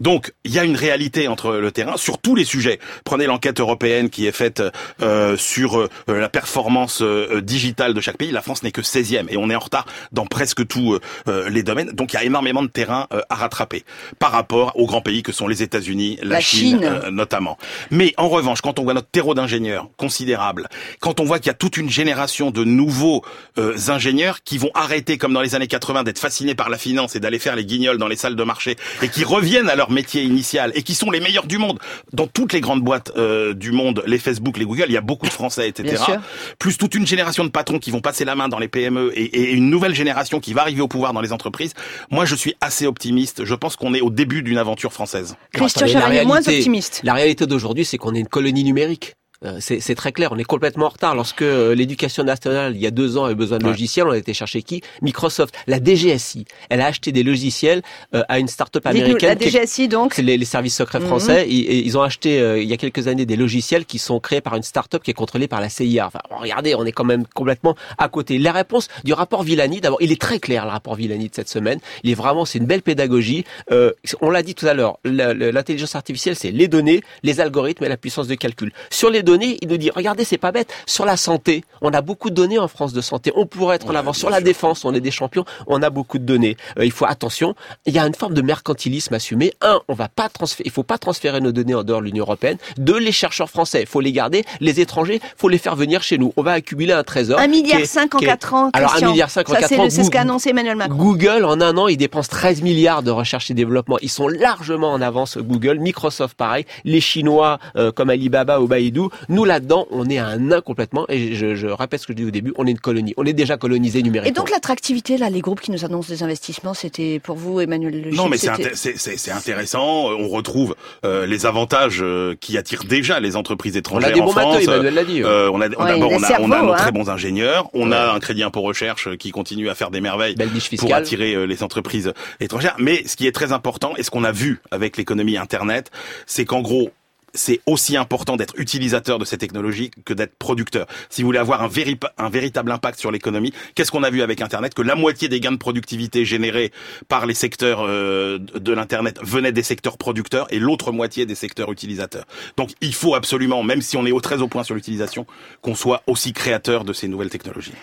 Donc, 0.00 0.32
il 0.44 0.52
y 0.52 0.58
a 0.58 0.64
une 0.64 0.74
réalité 0.76 1.28
entre 1.28 1.52
le 1.56 1.70
terrain 1.70 1.96
sur 1.98 2.16
tous 2.18 2.34
les 2.34 2.44
sujets. 2.46 2.78
Prenez 3.04 3.26
l'enquête 3.26 3.60
européenne 3.60 4.08
qui 4.08 4.26
est 4.26 4.32
faite 4.32 4.62
euh, 5.02 5.36
sur 5.36 5.78
euh, 5.78 5.88
la 6.08 6.30
performance 6.30 7.02
euh, 7.02 7.42
digitale 7.42 7.92
de 7.92 8.00
chaque 8.00 8.16
pays. 8.16 8.30
La 8.32 8.40
France 8.42 8.62
n'est 8.62 8.72
que 8.72 8.80
16e 8.80 9.26
et 9.28 9.36
on 9.36 9.50
est 9.50 9.54
en 9.54 9.60
retard 9.60 9.84
dans 10.12 10.24
presque 10.26 10.66
tous 10.66 10.98
euh, 11.28 11.50
les 11.50 11.62
domaines. 11.62 11.90
Donc, 11.90 12.14
il 12.14 12.16
y 12.16 12.18
a 12.18 12.24
énormément 12.24 12.62
de 12.62 12.68
terrain 12.68 13.06
euh, 13.12 13.20
à 13.28 13.34
rattraper 13.34 13.84
par 14.18 14.32
rapport 14.32 14.72
aux 14.76 14.86
grands 14.86 15.02
pays 15.02 15.22
que 15.22 15.30
sont 15.32 15.46
les 15.46 15.62
États-Unis, 15.62 16.18
la, 16.22 16.36
La 16.36 16.40
Chine, 16.40 16.78
Chine. 16.78 16.84
euh, 16.84 17.10
notamment. 17.10 17.58
Mais 17.90 18.14
en 18.16 18.30
revanche, 18.30 18.62
quand 18.62 18.78
on 18.78 18.84
voit 18.84 18.94
notre 18.94 19.10
terreau 19.10 19.34
d'ingénieurs 19.34 19.88
considérable, 19.98 20.53
quand 21.00 21.20
on 21.20 21.24
voit 21.24 21.38
qu'il 21.38 21.48
y 21.48 21.50
a 21.50 21.54
toute 21.54 21.76
une 21.76 21.90
génération 21.90 22.50
de 22.50 22.64
nouveaux 22.64 23.24
euh, 23.58 23.76
ingénieurs 23.88 24.42
qui 24.42 24.58
vont 24.58 24.70
arrêter, 24.74 25.18
comme 25.18 25.32
dans 25.32 25.40
les 25.40 25.54
années 25.54 25.66
80, 25.66 26.04
d'être 26.04 26.18
fascinés 26.18 26.54
par 26.54 26.68
la 26.68 26.78
finance 26.78 27.16
et 27.16 27.20
d'aller 27.20 27.38
faire 27.38 27.56
les 27.56 27.64
guignols 27.64 27.98
dans 27.98 28.08
les 28.08 28.16
salles 28.16 28.36
de 28.36 28.44
marché, 28.44 28.76
et 29.02 29.08
qui 29.08 29.24
reviennent 29.24 29.68
à 29.68 29.76
leur 29.76 29.90
métier 29.90 30.22
initial, 30.22 30.72
et 30.74 30.82
qui 30.82 30.94
sont 30.94 31.10
les 31.10 31.20
meilleurs 31.20 31.46
du 31.46 31.58
monde, 31.58 31.78
dans 32.12 32.26
toutes 32.26 32.52
les 32.52 32.60
grandes 32.60 32.82
boîtes 32.82 33.12
euh, 33.16 33.54
du 33.54 33.72
monde, 33.72 34.02
les 34.06 34.18
Facebook, 34.18 34.56
les 34.58 34.64
Google, 34.64 34.86
il 34.88 34.94
y 34.94 34.96
a 34.96 35.02
beaucoup 35.02 35.26
de 35.26 35.32
Français, 35.32 35.68
etc. 35.68 35.94
Bien 35.94 36.04
sûr. 36.04 36.20
Plus 36.58 36.78
toute 36.78 36.94
une 36.94 37.06
génération 37.06 37.44
de 37.44 37.50
patrons 37.50 37.78
qui 37.78 37.90
vont 37.90 38.00
passer 38.00 38.24
la 38.24 38.34
main 38.34 38.48
dans 38.48 38.58
les 38.58 38.68
PME 38.68 39.12
et, 39.14 39.24
et 39.24 39.52
une 39.52 39.70
nouvelle 39.70 39.94
génération 39.94 40.40
qui 40.40 40.52
va 40.52 40.62
arriver 40.62 40.80
au 40.80 40.88
pouvoir 40.88 41.12
dans 41.12 41.20
les 41.20 41.32
entreprises. 41.32 41.74
Moi, 42.10 42.24
je 42.24 42.34
suis 42.34 42.54
assez 42.60 42.86
optimiste. 42.86 43.44
Je 43.44 43.54
pense 43.54 43.76
qu'on 43.76 43.94
est 43.94 44.00
au 44.00 44.10
début 44.10 44.42
d'une 44.42 44.58
aventure 44.58 44.92
française. 44.92 45.36
Christian 45.52 45.86
Chavagneux, 45.86 46.24
moins 46.24 46.38
optimiste. 46.38 47.00
La 47.04 47.14
réalité 47.14 47.46
d'aujourd'hui, 47.46 47.84
c'est 47.84 47.98
qu'on 47.98 48.14
est 48.14 48.20
une 48.20 48.28
colonie 48.28 48.64
numérique. 48.64 49.14
Euh, 49.44 49.58
c'est 49.60 49.80
c'est 49.80 49.94
très 49.94 50.12
clair, 50.12 50.30
on 50.32 50.38
est 50.38 50.44
complètement 50.44 50.86
en 50.86 50.90
retard. 50.90 51.14
Lorsque 51.14 51.42
euh, 51.42 51.74
l'éducation 51.74 52.22
nationale, 52.24 52.74
il 52.76 52.80
y 52.80 52.86
a 52.86 52.90
deux 52.90 53.16
ans, 53.18 53.24
avait 53.24 53.34
besoin 53.34 53.58
de 53.58 53.64
Ouais. 53.64 53.70
logiciels, 53.70 54.06
on 54.06 54.10
a 54.12 54.16
été 54.18 54.32
chercher 54.32 54.62
qui? 54.62 54.80
Microsoft. 55.02 55.54
La 55.66 55.78
DGSI, 55.82 56.44
elle 56.70 56.80
a 56.80 56.86
acheté 56.86 57.12
des 57.12 57.22
logiciels 57.22 57.82
euh, 58.14 58.22
à 58.28 58.38
une 58.38 58.48
start-up 58.48 58.86
américaine. 58.86 59.36
la 59.38 59.38
DGSI 59.38 59.88
donc. 59.88 60.14
c'est 60.14 60.22
les, 60.22 60.36
les 60.38 60.44
services 60.44 60.76
secrets 60.76 61.00
Mhm. 61.00 61.06
français. 61.06 61.46
Ils, 61.48 61.84
ils 61.86 61.98
ont 61.98 62.02
acheté 62.02 62.36
il 62.62 62.68
y 62.68 62.72
a 62.72 62.76
quelques 62.76 63.08
années 63.08 63.26
des 63.26 63.36
logiciels 63.36 63.84
qui 63.86 63.98
sont 63.98 64.20
créés 64.20 64.40
par 64.40 64.54
une 64.56 64.62
start-up 64.62 65.02
qui 65.02 65.10
est 65.10 65.14
contrôlée 65.14 65.48
par 65.48 65.60
la 65.60 65.68
CIA. 65.68 66.06
Enfin, 66.06 66.20
regardez, 66.30 66.74
on 66.74 66.84
est 66.86 66.92
quand 66.92 67.04
même 67.04 67.26
complètement 67.26 67.74
à 67.98 68.08
côté. 68.08 68.38
La 68.38 68.52
réponse 68.52 68.88
du 69.04 69.12
rapport 69.12 69.42
Villani, 69.42 69.80
d'abord, 69.80 69.98
il 70.00 70.12
est 70.12 70.20
très 70.20 70.38
clair 70.38 70.64
le 70.64 70.70
rapport 70.70 70.94
Villani 70.94 71.28
de 71.28 71.34
cette 71.34 71.48
semaine. 71.48 71.80
Il 72.02 72.10
est 72.10 72.14
vraiment, 72.14 72.44
c'est 72.44 72.58
une 72.58 72.66
belle 72.66 72.82
pédagogie. 72.82 73.44
Euh, 73.72 73.92
on 74.20 74.30
l'a 74.30 74.42
dit 74.42 74.54
tout 74.54 74.66
à 74.66 74.74
l'heure, 74.74 74.98
l'intelligence 75.04 75.94
artificielle, 75.96 76.36
c'est 76.36 76.50
les 76.50 76.68
données, 76.68 77.00
les 77.22 77.40
algorithmes 77.40 77.84
et 77.84 77.88
la 77.88 77.96
puissance 77.96 78.26
de 78.28 78.34
calcul. 78.34 78.72
Sur 78.90 79.10
les 79.10 79.22
données, 79.22 79.33
il 79.42 79.68
nous 79.68 79.76
dit, 79.76 79.90
regardez, 79.90 80.24
c'est 80.24 80.38
pas 80.38 80.52
bête. 80.52 80.72
Sur 80.86 81.04
la 81.04 81.16
santé, 81.16 81.64
on 81.80 81.92
a 81.92 82.00
beaucoup 82.02 82.30
de 82.30 82.34
données 82.34 82.58
en 82.58 82.68
France 82.68 82.92
de 82.92 83.00
santé. 83.00 83.32
On 83.36 83.46
pourrait 83.46 83.76
être 83.76 83.88
en 83.90 83.94
avance. 83.94 84.18
Sur 84.18 84.30
la 84.30 84.36
sûr. 84.38 84.44
défense, 84.44 84.84
on 84.84 84.94
est 84.94 85.00
des 85.00 85.10
champions. 85.10 85.44
On 85.66 85.82
a 85.82 85.90
beaucoup 85.90 86.18
de 86.18 86.24
données. 86.24 86.56
Euh, 86.78 86.84
il 86.84 86.90
faut 86.92 87.04
attention. 87.06 87.54
Il 87.86 87.94
y 87.94 87.98
a 87.98 88.06
une 88.06 88.14
forme 88.14 88.34
de 88.34 88.42
mercantilisme 88.42 89.14
assumé. 89.14 89.52
Un, 89.60 89.80
on 89.88 89.94
va 89.94 90.08
pas 90.08 90.28
transférer, 90.28 90.66
il 90.66 90.72
faut 90.72 90.82
pas 90.82 90.98
transférer 90.98 91.40
nos 91.40 91.52
données 91.52 91.74
en 91.74 91.82
dehors 91.82 92.00
de 92.00 92.06
l'Union 92.06 92.24
européenne. 92.24 92.58
Deux, 92.78 92.98
les 92.98 93.12
chercheurs 93.12 93.50
français, 93.50 93.82
il 93.82 93.86
faut 93.86 94.00
les 94.00 94.12
garder. 94.12 94.44
Les 94.60 94.80
étrangers, 94.80 95.20
faut 95.36 95.48
les 95.48 95.58
faire 95.58 95.76
venir 95.76 96.02
chez 96.02 96.18
nous. 96.18 96.32
On 96.36 96.42
va 96.42 96.52
accumuler 96.52 96.92
un 96.92 97.02
trésor. 97.04 97.38
Un 97.38 97.48
milliard 97.48 97.84
cinq 97.86 98.14
en 98.14 98.18
quatre 98.18 98.54
ans. 98.54 98.70
Alors, 98.72 98.94
un 98.94 99.10
milliard 99.10 99.30
cinq 99.30 99.48
en 99.48 99.52
Ça, 99.54 99.60
quatre 99.60 99.68
c'est 99.68 99.78
ans, 99.78 99.84
le- 99.84 99.90
C'est 99.90 99.96
ce 99.96 100.00
Google- 100.02 100.12
qu'a 100.12 100.20
annoncé 100.22 100.50
Emmanuel 100.50 100.76
Macron. 100.76 100.96
Google, 100.96 101.44
en 101.44 101.60
un 101.60 101.76
an, 101.76 101.88
il 101.88 101.96
dépense 101.96 102.28
13 102.28 102.62
milliards 102.62 103.02
de 103.02 103.10
recherche 103.10 103.50
et 103.50 103.54
développement. 103.54 103.98
Ils 104.02 104.10
sont 104.10 104.28
largement 104.28 104.92
en 104.92 105.00
avance, 105.00 105.38
Google. 105.38 105.78
Microsoft, 105.78 106.36
pareil. 106.36 106.64
Les 106.84 107.00
Chinois, 107.00 107.58
euh, 107.76 107.92
comme 107.92 108.10
Alibaba 108.10 108.60
ou 108.60 108.66
Baidu. 108.66 109.02
Nous, 109.28 109.44
là-dedans, 109.44 109.86
on 109.90 110.08
est 110.08 110.18
à 110.18 110.26
un 110.26 110.38
nain 110.38 110.60
complètement. 110.60 111.06
Et 111.08 111.34
je, 111.34 111.54
je 111.54 111.66
répète 111.66 112.00
ce 112.00 112.06
que 112.06 112.12
je 112.12 112.16
dis 112.18 112.24
au 112.24 112.30
début, 112.30 112.52
on 112.56 112.66
est 112.66 112.70
une 112.70 112.78
colonie. 112.78 113.14
On 113.16 113.24
est 113.24 113.32
déjà 113.32 113.56
colonisé 113.56 113.98
Et 114.00 114.02
numériquement. 114.02 114.34
donc 114.42 114.50
l'attractivité, 114.50 115.16
là, 115.18 115.30
les 115.30 115.40
groupes 115.40 115.60
qui 115.60 115.70
nous 115.70 115.84
annoncent 115.84 116.08
des 116.08 116.22
investissements, 116.22 116.74
c'était 116.74 117.18
pour 117.20 117.36
vous, 117.36 117.60
Emmanuel 117.60 118.02
Le 118.02 118.10
Non, 118.16 118.28
mais 118.28 118.36
c'est 118.36 118.48
c'était- 118.54 118.70
inté- 118.70 118.74
c'est- 118.76 118.98
c'est- 118.98 119.16
c'est 119.16 119.30
intéressant. 119.30 120.10
Euh, 120.10 120.16
On 120.24 120.28
retrouve 120.28 120.74
euh, 121.04 121.26
les 121.26 121.44
avantages 121.46 122.00
euh, 122.02 122.34
qui 122.40 122.56
attirent 122.56 122.84
déjà 122.84 123.20
les 123.20 123.36
entreprises 123.36 123.74
on 123.76 123.78
étrangères 123.78 124.08
a 124.10 124.12
des 124.12 124.20
en 124.20 124.24
bons 124.26 124.32
France. 124.32 124.54
matos, 124.54 124.68
Emmanuel 124.68 124.94
l'a 124.94 125.04
dit. 125.04 125.22
Euh, 125.22 125.50
on 125.52 125.60
a, 125.60 125.66
on- 125.66 125.70
Ouais, 125.70 125.76
on 125.78 126.22
a, 126.22 126.40
on 126.40 126.48
nos 126.48 126.72
hein. 126.72 126.76
très 126.76 126.92
bons 126.92 127.10
ingénieurs. 127.10 127.68
On 127.74 127.90
Ouais. 127.90 127.96
a 127.96 128.12
un 128.12 128.18
crédit 128.20 128.42
impôt 128.42 128.60
recherche 128.62 129.08
euh, 129.08 129.16
qui 129.16 129.30
continue 129.30 129.68
à 129.68 129.74
faire 129.74 129.90
des 129.90 130.00
merveilles 130.00 130.34
pour 130.78 130.94
attirer 130.94 131.34
euh, 131.34 131.44
les 131.44 131.62
entreprises 131.62 132.12
étrangères. 132.40 132.76
Mais 132.78 133.06
ce 133.06 133.16
qui 133.16 133.26
est 133.26 133.32
très 133.32 133.52
important 133.52 133.94
et 133.96 134.02
ce 134.02 134.10
qu'on 134.10 134.24
a 134.24 134.32
vu 134.32 134.60
avec 134.70 134.96
l'économie 134.96 135.36
Internet, 135.36 135.90
c'est 136.26 136.44
qu'en 136.44 136.62
gros, 136.62 136.90
c'est 137.34 137.60
aussi 137.66 137.96
important 137.96 138.36
d'être 138.36 138.54
utilisateur 138.58 139.18
de 139.18 139.24
ces 139.24 139.38
technologies 139.38 139.90
que 140.04 140.14
d'être 140.14 140.34
producteur. 140.36 140.86
Si 141.10 141.22
vous 141.22 141.28
voulez 141.28 141.38
avoir 141.38 141.62
un, 141.62 141.68
véri- 141.68 141.98
un 142.18 142.28
véritable 142.28 142.70
impact 142.72 142.98
sur 142.98 143.10
l'économie, 143.10 143.52
qu'est-ce 143.74 143.90
qu'on 143.92 144.02
a 144.02 144.10
vu 144.10 144.22
avec 144.22 144.40
Internet? 144.40 144.74
Que 144.74 144.82
la 144.82 144.94
moitié 144.94 145.28
des 145.28 145.40
gains 145.40 145.52
de 145.52 145.56
productivité 145.58 146.24
générés 146.24 146.72
par 147.08 147.26
les 147.26 147.34
secteurs 147.34 147.80
euh, 147.82 148.38
de 148.38 148.64
de 148.64 148.72
l'Internet 148.72 149.20
venaient 149.22 149.52
des 149.52 149.62
secteurs 149.62 149.98
producteurs 149.98 150.46
et 150.50 150.58
l'autre 150.58 150.90
moitié 150.90 151.26
des 151.26 151.34
secteurs 151.34 151.70
utilisateurs. 151.70 152.24
Donc 152.56 152.70
il 152.80 152.94
faut 152.94 153.14
absolument, 153.14 153.62
même 153.62 153.82
si 153.82 153.96
on 153.96 154.06
est 154.06 154.12
au 154.12 154.20
très 154.20 154.40
au 154.40 154.48
point 154.48 154.64
sur 154.64 154.74
l'utilisation, 154.74 155.26
qu'on 155.60 155.74
soit 155.74 156.02
aussi 156.06 156.32
créateur 156.32 156.84
de 156.84 156.92
ces 156.94 157.06
nouvelles 157.06 157.30
technologies. 157.30 157.74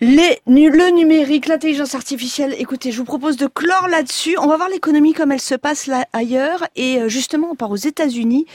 Le 0.00 0.90
numérique, 0.90 1.46
l'intelligence 1.46 1.94
artificielle, 1.94 2.54
écoutez, 2.58 2.90
je 2.90 2.98
vous 2.98 3.04
propose 3.04 3.36
de 3.36 3.46
clore 3.46 3.88
là-dessus. 3.88 4.36
On 4.38 4.46
va 4.46 4.56
voir 4.56 4.68
l'économie 4.68 5.12
comme 5.12 5.30
elle 5.30 5.40
se 5.40 5.54
passe 5.54 5.88
ailleurs. 6.12 6.64
Et 6.74 6.98
euh, 6.98 7.08
justement, 7.08 7.50
on 7.52 7.54
part 7.54 7.70
aux 7.70 7.76
États-Unis, 7.76 8.46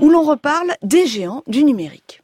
où 0.00 0.10
l'on 0.10 0.22
reparle 0.22 0.74
des 0.82 1.06
géants 1.06 1.44
du 1.46 1.62
numérique. 1.64 2.22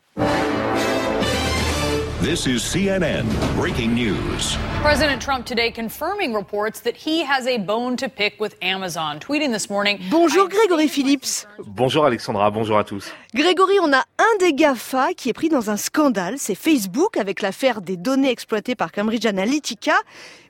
This 2.23 2.47
is 2.47 2.61
CNN 2.63 3.25
breaking 3.57 3.95
news. 3.95 4.59
President 4.83 5.23
Trump 5.23 5.47
today 5.47 5.71
confirming 5.71 6.35
reports 6.35 6.81
that 6.81 6.95
he 6.95 7.25
has 7.25 7.47
a 7.47 7.57
bone 7.57 7.97
to 7.97 8.11
pick 8.11 8.39
with 8.39 8.57
Amazon, 8.61 9.19
tweeting 9.21 9.53
this 9.53 9.71
morning. 9.71 9.99
Bonjour 10.11 10.47
Grégory 10.47 10.87
Phillips. 10.87 11.47
Bonjour 11.65 12.05
Alexandra, 12.05 12.51
bonjour 12.51 12.77
à 12.77 12.85
tous. 12.85 13.11
Grégory, 13.35 13.79
on 13.81 13.91
a 13.95 14.05
un 14.19 14.37
des 14.39 14.53
GAFA 14.53 15.15
qui 15.15 15.31
est 15.31 15.33
pris 15.33 15.49
dans 15.49 15.71
un 15.71 15.79
scandale, 15.79 16.35
c'est 16.37 16.55
Facebook 16.55 17.17
avec 17.17 17.41
l'affaire 17.41 17.81
des 17.81 17.97
données 17.97 18.31
exploitées 18.31 18.75
par 18.75 18.93
Cambridge 18.93 19.25
Analytica. 19.25 19.95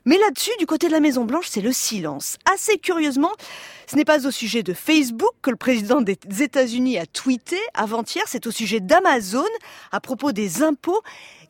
Mais 0.03 0.17
là-dessus, 0.17 0.51
du 0.59 0.65
côté 0.65 0.87
de 0.87 0.91
la 0.91 0.99
Maison 0.99 1.23
Blanche, 1.23 1.45
c'est 1.47 1.61
le 1.61 1.71
silence. 1.71 2.37
Assez 2.53 2.79
curieusement, 2.79 3.31
ce 3.87 3.95
n'est 3.95 4.05
pas 4.05 4.27
au 4.27 4.31
sujet 4.31 4.63
de 4.63 4.73
Facebook 4.73 5.31
que 5.41 5.49
le 5.49 5.55
président 5.55 6.01
des 6.01 6.17
États-Unis 6.39 6.97
a 6.97 7.05
tweeté 7.05 7.57
avant-hier, 7.73 8.23
c'est 8.27 8.47
au 8.47 8.51
sujet 8.51 8.79
d'Amazon 8.79 9.43
à 9.91 9.99
propos 9.99 10.31
des 10.31 10.63
impôts. 10.63 11.01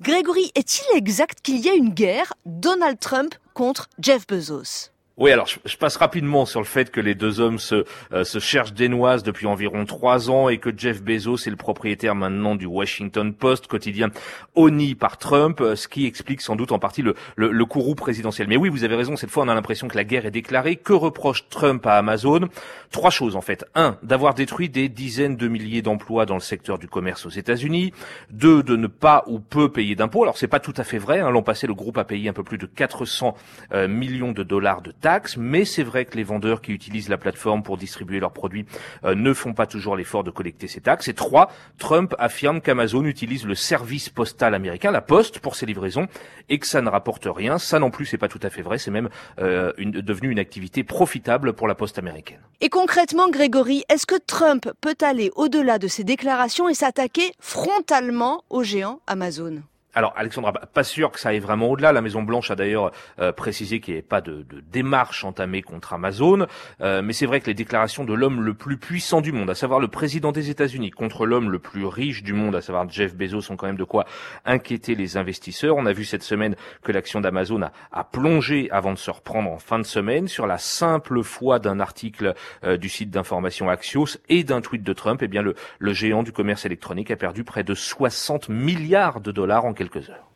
Grégory, 0.01 0.51
est-il 0.55 0.97
exact 0.97 1.39
qu'il 1.41 1.59
y 1.59 1.69
a 1.69 1.73
une 1.73 1.89
guerre 1.89 2.33
Donald 2.45 2.99
Trump 2.99 3.35
contre 3.53 3.89
Jeff 3.99 4.25
Bezos? 4.27 4.91
Oui, 5.21 5.31
alors 5.31 5.45
je, 5.45 5.59
je 5.65 5.77
passe 5.77 5.97
rapidement 5.97 6.47
sur 6.47 6.59
le 6.61 6.65
fait 6.65 6.89
que 6.89 6.99
les 6.99 7.13
deux 7.13 7.39
hommes 7.39 7.59
se, 7.59 7.85
euh, 8.11 8.23
se 8.23 8.39
cherchent 8.39 8.73
des 8.73 8.89
noises 8.89 9.21
depuis 9.21 9.45
environ 9.45 9.85
trois 9.85 10.31
ans 10.31 10.49
et 10.49 10.57
que 10.57 10.71
Jeff 10.75 11.03
Bezos 11.03 11.45
est 11.45 11.51
le 11.51 11.57
propriétaire 11.57 12.15
maintenant 12.15 12.55
du 12.55 12.65
Washington 12.65 13.31
Post, 13.31 13.67
quotidien 13.67 14.09
honni 14.55 14.95
par 14.95 15.19
Trump, 15.19 15.61
euh, 15.61 15.75
ce 15.75 15.87
qui 15.87 16.07
explique 16.07 16.41
sans 16.41 16.55
doute 16.55 16.71
en 16.71 16.79
partie 16.79 17.03
le, 17.03 17.13
le, 17.35 17.51
le 17.51 17.65
courroux 17.65 17.93
présidentiel. 17.93 18.47
Mais 18.47 18.57
oui, 18.57 18.69
vous 18.69 18.83
avez 18.83 18.95
raison, 18.95 19.15
cette 19.15 19.29
fois 19.29 19.43
on 19.43 19.47
a 19.47 19.53
l'impression 19.53 19.87
que 19.87 19.95
la 19.95 20.03
guerre 20.03 20.25
est 20.25 20.31
déclarée. 20.31 20.75
Que 20.75 20.93
reproche 20.93 21.47
Trump 21.49 21.85
à 21.85 21.99
Amazon? 21.99 22.49
Trois 22.89 23.11
choses 23.11 23.35
en 23.35 23.41
fait. 23.41 23.63
Un, 23.75 23.99
d'avoir 24.01 24.33
détruit 24.33 24.69
des 24.69 24.89
dizaines 24.89 25.35
de 25.35 25.47
milliers 25.47 25.83
d'emplois 25.83 26.25
dans 26.25 26.33
le 26.33 26.41
secteur 26.41 26.79
du 26.79 26.87
commerce 26.87 27.27
aux 27.27 27.29
États-Unis. 27.29 27.93
Deux, 28.31 28.63
de 28.63 28.75
ne 28.75 28.87
pas 28.87 29.23
ou 29.27 29.39
peu 29.39 29.71
payer 29.71 29.93
d'impôts. 29.93 30.23
Alors 30.23 30.39
c'est 30.39 30.47
pas 30.47 30.59
tout 30.59 30.73
à 30.77 30.83
fait 30.83 30.97
vrai. 30.97 31.19
Hein. 31.19 31.29
L'an 31.29 31.43
passé, 31.43 31.67
le 31.67 31.75
groupe 31.75 31.99
a 31.99 32.05
payé 32.05 32.27
un 32.27 32.33
peu 32.33 32.43
plus 32.43 32.57
de 32.57 32.65
400 32.65 33.37
euh, 33.73 33.87
millions 33.87 34.31
de 34.31 34.41
dollars 34.41 34.81
de 34.81 34.91
taxes, 34.91 35.10
mais 35.37 35.65
c'est 35.65 35.83
vrai 35.83 36.05
que 36.05 36.15
les 36.15 36.23
vendeurs 36.23 36.61
qui 36.61 36.71
utilisent 36.71 37.09
la 37.09 37.17
plateforme 37.17 37.63
pour 37.63 37.77
distribuer 37.77 38.19
leurs 38.19 38.31
produits 38.31 38.65
euh, 39.03 39.15
ne 39.15 39.33
font 39.33 39.53
pas 39.53 39.65
toujours 39.65 39.95
l'effort 39.95 40.23
de 40.23 40.31
collecter 40.31 40.67
ces 40.67 40.81
taxes. 40.81 41.07
Et 41.07 41.13
trois, 41.13 41.51
Trump 41.77 42.15
affirme 42.19 42.61
qu'Amazon 42.61 43.05
utilise 43.05 43.45
le 43.45 43.55
service 43.55 44.09
postal 44.09 44.53
américain, 44.53 44.91
la 44.91 45.01
poste, 45.01 45.39
pour 45.39 45.55
ses 45.55 45.65
livraisons, 45.65 46.07
et 46.49 46.59
que 46.59 46.67
ça 46.67 46.81
ne 46.81 46.89
rapporte 46.89 47.27
rien. 47.29 47.57
Ça 47.57 47.79
non 47.79 47.91
plus, 47.91 48.05
c'est 48.05 48.17
pas 48.17 48.27
tout 48.27 48.39
à 48.43 48.49
fait 48.49 48.61
vrai. 48.61 48.77
C'est 48.77 48.91
même 48.91 49.09
euh, 49.39 49.73
devenu 49.77 50.29
une 50.29 50.39
activité 50.39 50.83
profitable 50.83 51.53
pour 51.53 51.67
la 51.67 51.75
poste 51.75 51.97
américaine. 51.99 52.39
Et 52.61 52.69
concrètement, 52.69 53.29
Grégory, 53.29 53.83
est-ce 53.89 54.05
que 54.05 54.19
Trump 54.25 54.69
peut 54.81 54.97
aller 55.01 55.31
au-delà 55.35 55.79
de 55.79 55.87
ses 55.87 56.03
déclarations 56.03 56.69
et 56.69 56.73
s'attaquer 56.73 57.31
frontalement 57.39 58.43
au 58.49 58.63
géant 58.63 58.99
Amazon? 59.07 59.61
Alors, 59.93 60.13
Alexandra, 60.15 60.53
pas 60.53 60.83
sûr 60.83 61.11
que 61.11 61.19
ça 61.19 61.29
aille 61.29 61.39
vraiment 61.39 61.69
au-delà. 61.69 61.91
La 61.91 62.01
Maison 62.01 62.23
Blanche 62.23 62.49
a 62.49 62.55
d'ailleurs 62.55 62.91
euh, 63.19 63.33
précisé 63.33 63.81
qu'il 63.81 63.93
n'y 63.93 63.97
avait 63.97 64.07
pas 64.07 64.21
de, 64.21 64.43
de, 64.43 64.61
démarche 64.71 65.25
entamée 65.25 65.61
contre 65.61 65.91
Amazon. 65.93 66.47
Euh, 66.79 67.01
mais 67.01 67.11
c'est 67.11 67.25
vrai 67.25 67.41
que 67.41 67.47
les 67.47 67.53
déclarations 67.53 68.05
de 68.05 68.13
l'homme 68.13 68.41
le 68.41 68.53
plus 68.53 68.77
puissant 68.77 69.19
du 69.19 69.33
monde, 69.33 69.49
à 69.49 69.55
savoir 69.55 69.81
le 69.81 69.89
président 69.89 70.31
des 70.31 70.49
États-Unis, 70.49 70.91
contre 70.91 71.25
l'homme 71.25 71.49
le 71.49 71.59
plus 71.59 71.85
riche 71.85 72.23
du 72.23 72.31
monde, 72.31 72.55
à 72.55 72.61
savoir 72.61 72.89
Jeff 72.89 73.15
Bezos, 73.15 73.41
sont 73.41 73.57
quand 73.57 73.65
même 73.65 73.75
de 73.75 73.83
quoi 73.83 74.05
inquiéter 74.45 74.95
les 74.95 75.17
investisseurs. 75.17 75.75
On 75.75 75.85
a 75.85 75.91
vu 75.91 76.05
cette 76.05 76.23
semaine 76.23 76.55
que 76.83 76.93
l'action 76.93 77.19
d'Amazon 77.19 77.61
a, 77.61 77.71
a, 77.91 78.05
plongé 78.05 78.69
avant 78.71 78.93
de 78.93 78.97
se 78.97 79.11
reprendre 79.11 79.51
en 79.51 79.59
fin 79.59 79.77
de 79.77 79.83
semaine 79.83 80.29
sur 80.29 80.47
la 80.47 80.57
simple 80.57 81.21
foi 81.21 81.59
d'un 81.59 81.81
article 81.81 82.33
euh, 82.63 82.77
du 82.77 82.87
site 82.87 83.09
d'information 83.09 83.69
Axios 83.69 84.17
et 84.29 84.45
d'un 84.45 84.61
tweet 84.61 84.83
de 84.83 84.93
Trump. 84.93 85.21
Eh 85.21 85.27
bien, 85.27 85.41
le, 85.41 85.55
le 85.79 85.93
géant 85.93 86.23
du 86.23 86.31
commerce 86.31 86.65
électronique 86.65 87.11
a 87.11 87.17
perdu 87.17 87.43
près 87.43 87.65
de 87.65 87.73
60 87.73 88.47
milliards 88.47 89.19
de 89.19 89.33
dollars 89.33 89.65
en 89.65 89.73
quelques 89.81 90.09
heures. 90.09 90.27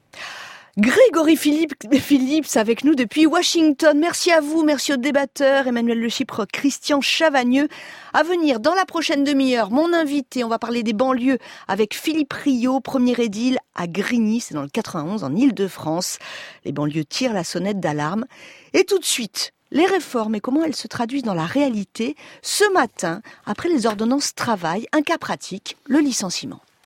Grégory 0.78 1.38
Philippe, 1.38 2.48
avec 2.56 2.84
nous 2.84 2.96
depuis 2.96 3.26
Washington. 3.26 3.98
Merci 3.98 4.32
à 4.32 4.42
vous, 4.42 4.64
merci 4.64 4.92
aux 4.92 4.98
débatteurs, 4.98 5.68
Emmanuel 5.68 6.00
Le 6.00 6.10
Chypre, 6.10 6.46
Christian 6.52 7.00
Chavagneux. 7.00 7.70
À 8.14 8.24
venir 8.24 8.60
dans 8.60 8.74
la 8.74 8.86
prochaine 8.86 9.24
demi-heure, 9.24 9.72
mon 9.72 9.94
invité, 9.94 10.44
on 10.44 10.50
va 10.50 10.60
parler 10.60 10.84
des 10.84 10.92
banlieues 10.92 11.38
avec 11.70 11.96
Philippe 11.96 12.34
Rio, 12.34 12.82
premier 12.82 13.14
édile 13.22 13.60
à 13.76 13.88
Grigny, 13.88 14.42
c'est 14.42 14.56
dans 14.56 14.64
le 14.64 14.68
91 14.68 15.24
en 15.24 15.34
Ile-de-France. 15.34 16.18
Les 16.66 16.74
banlieues 16.74 17.06
tirent 17.06 17.34
la 17.34 17.46
sonnette 17.46 17.80
d'alarme. 17.80 18.26
Et 18.74 18.84
tout 18.84 19.00
de 19.00 19.06
suite, 19.06 19.54
les 19.72 19.86
réformes 19.86 20.36
et 20.36 20.42
comment 20.42 20.64
elles 20.64 20.76
se 20.76 20.88
traduisent 20.88 21.24
dans 21.24 21.36
la 21.36 21.46
réalité 21.46 22.16
ce 22.42 22.70
matin, 22.74 23.22
après 23.46 23.70
les 23.70 23.86
ordonnances 23.86 24.36
travail, 24.36 24.88
un 24.92 25.04
cas 25.04 25.20
pratique, 25.20 25.78
le 25.86 26.00
licenciement. 26.00 26.60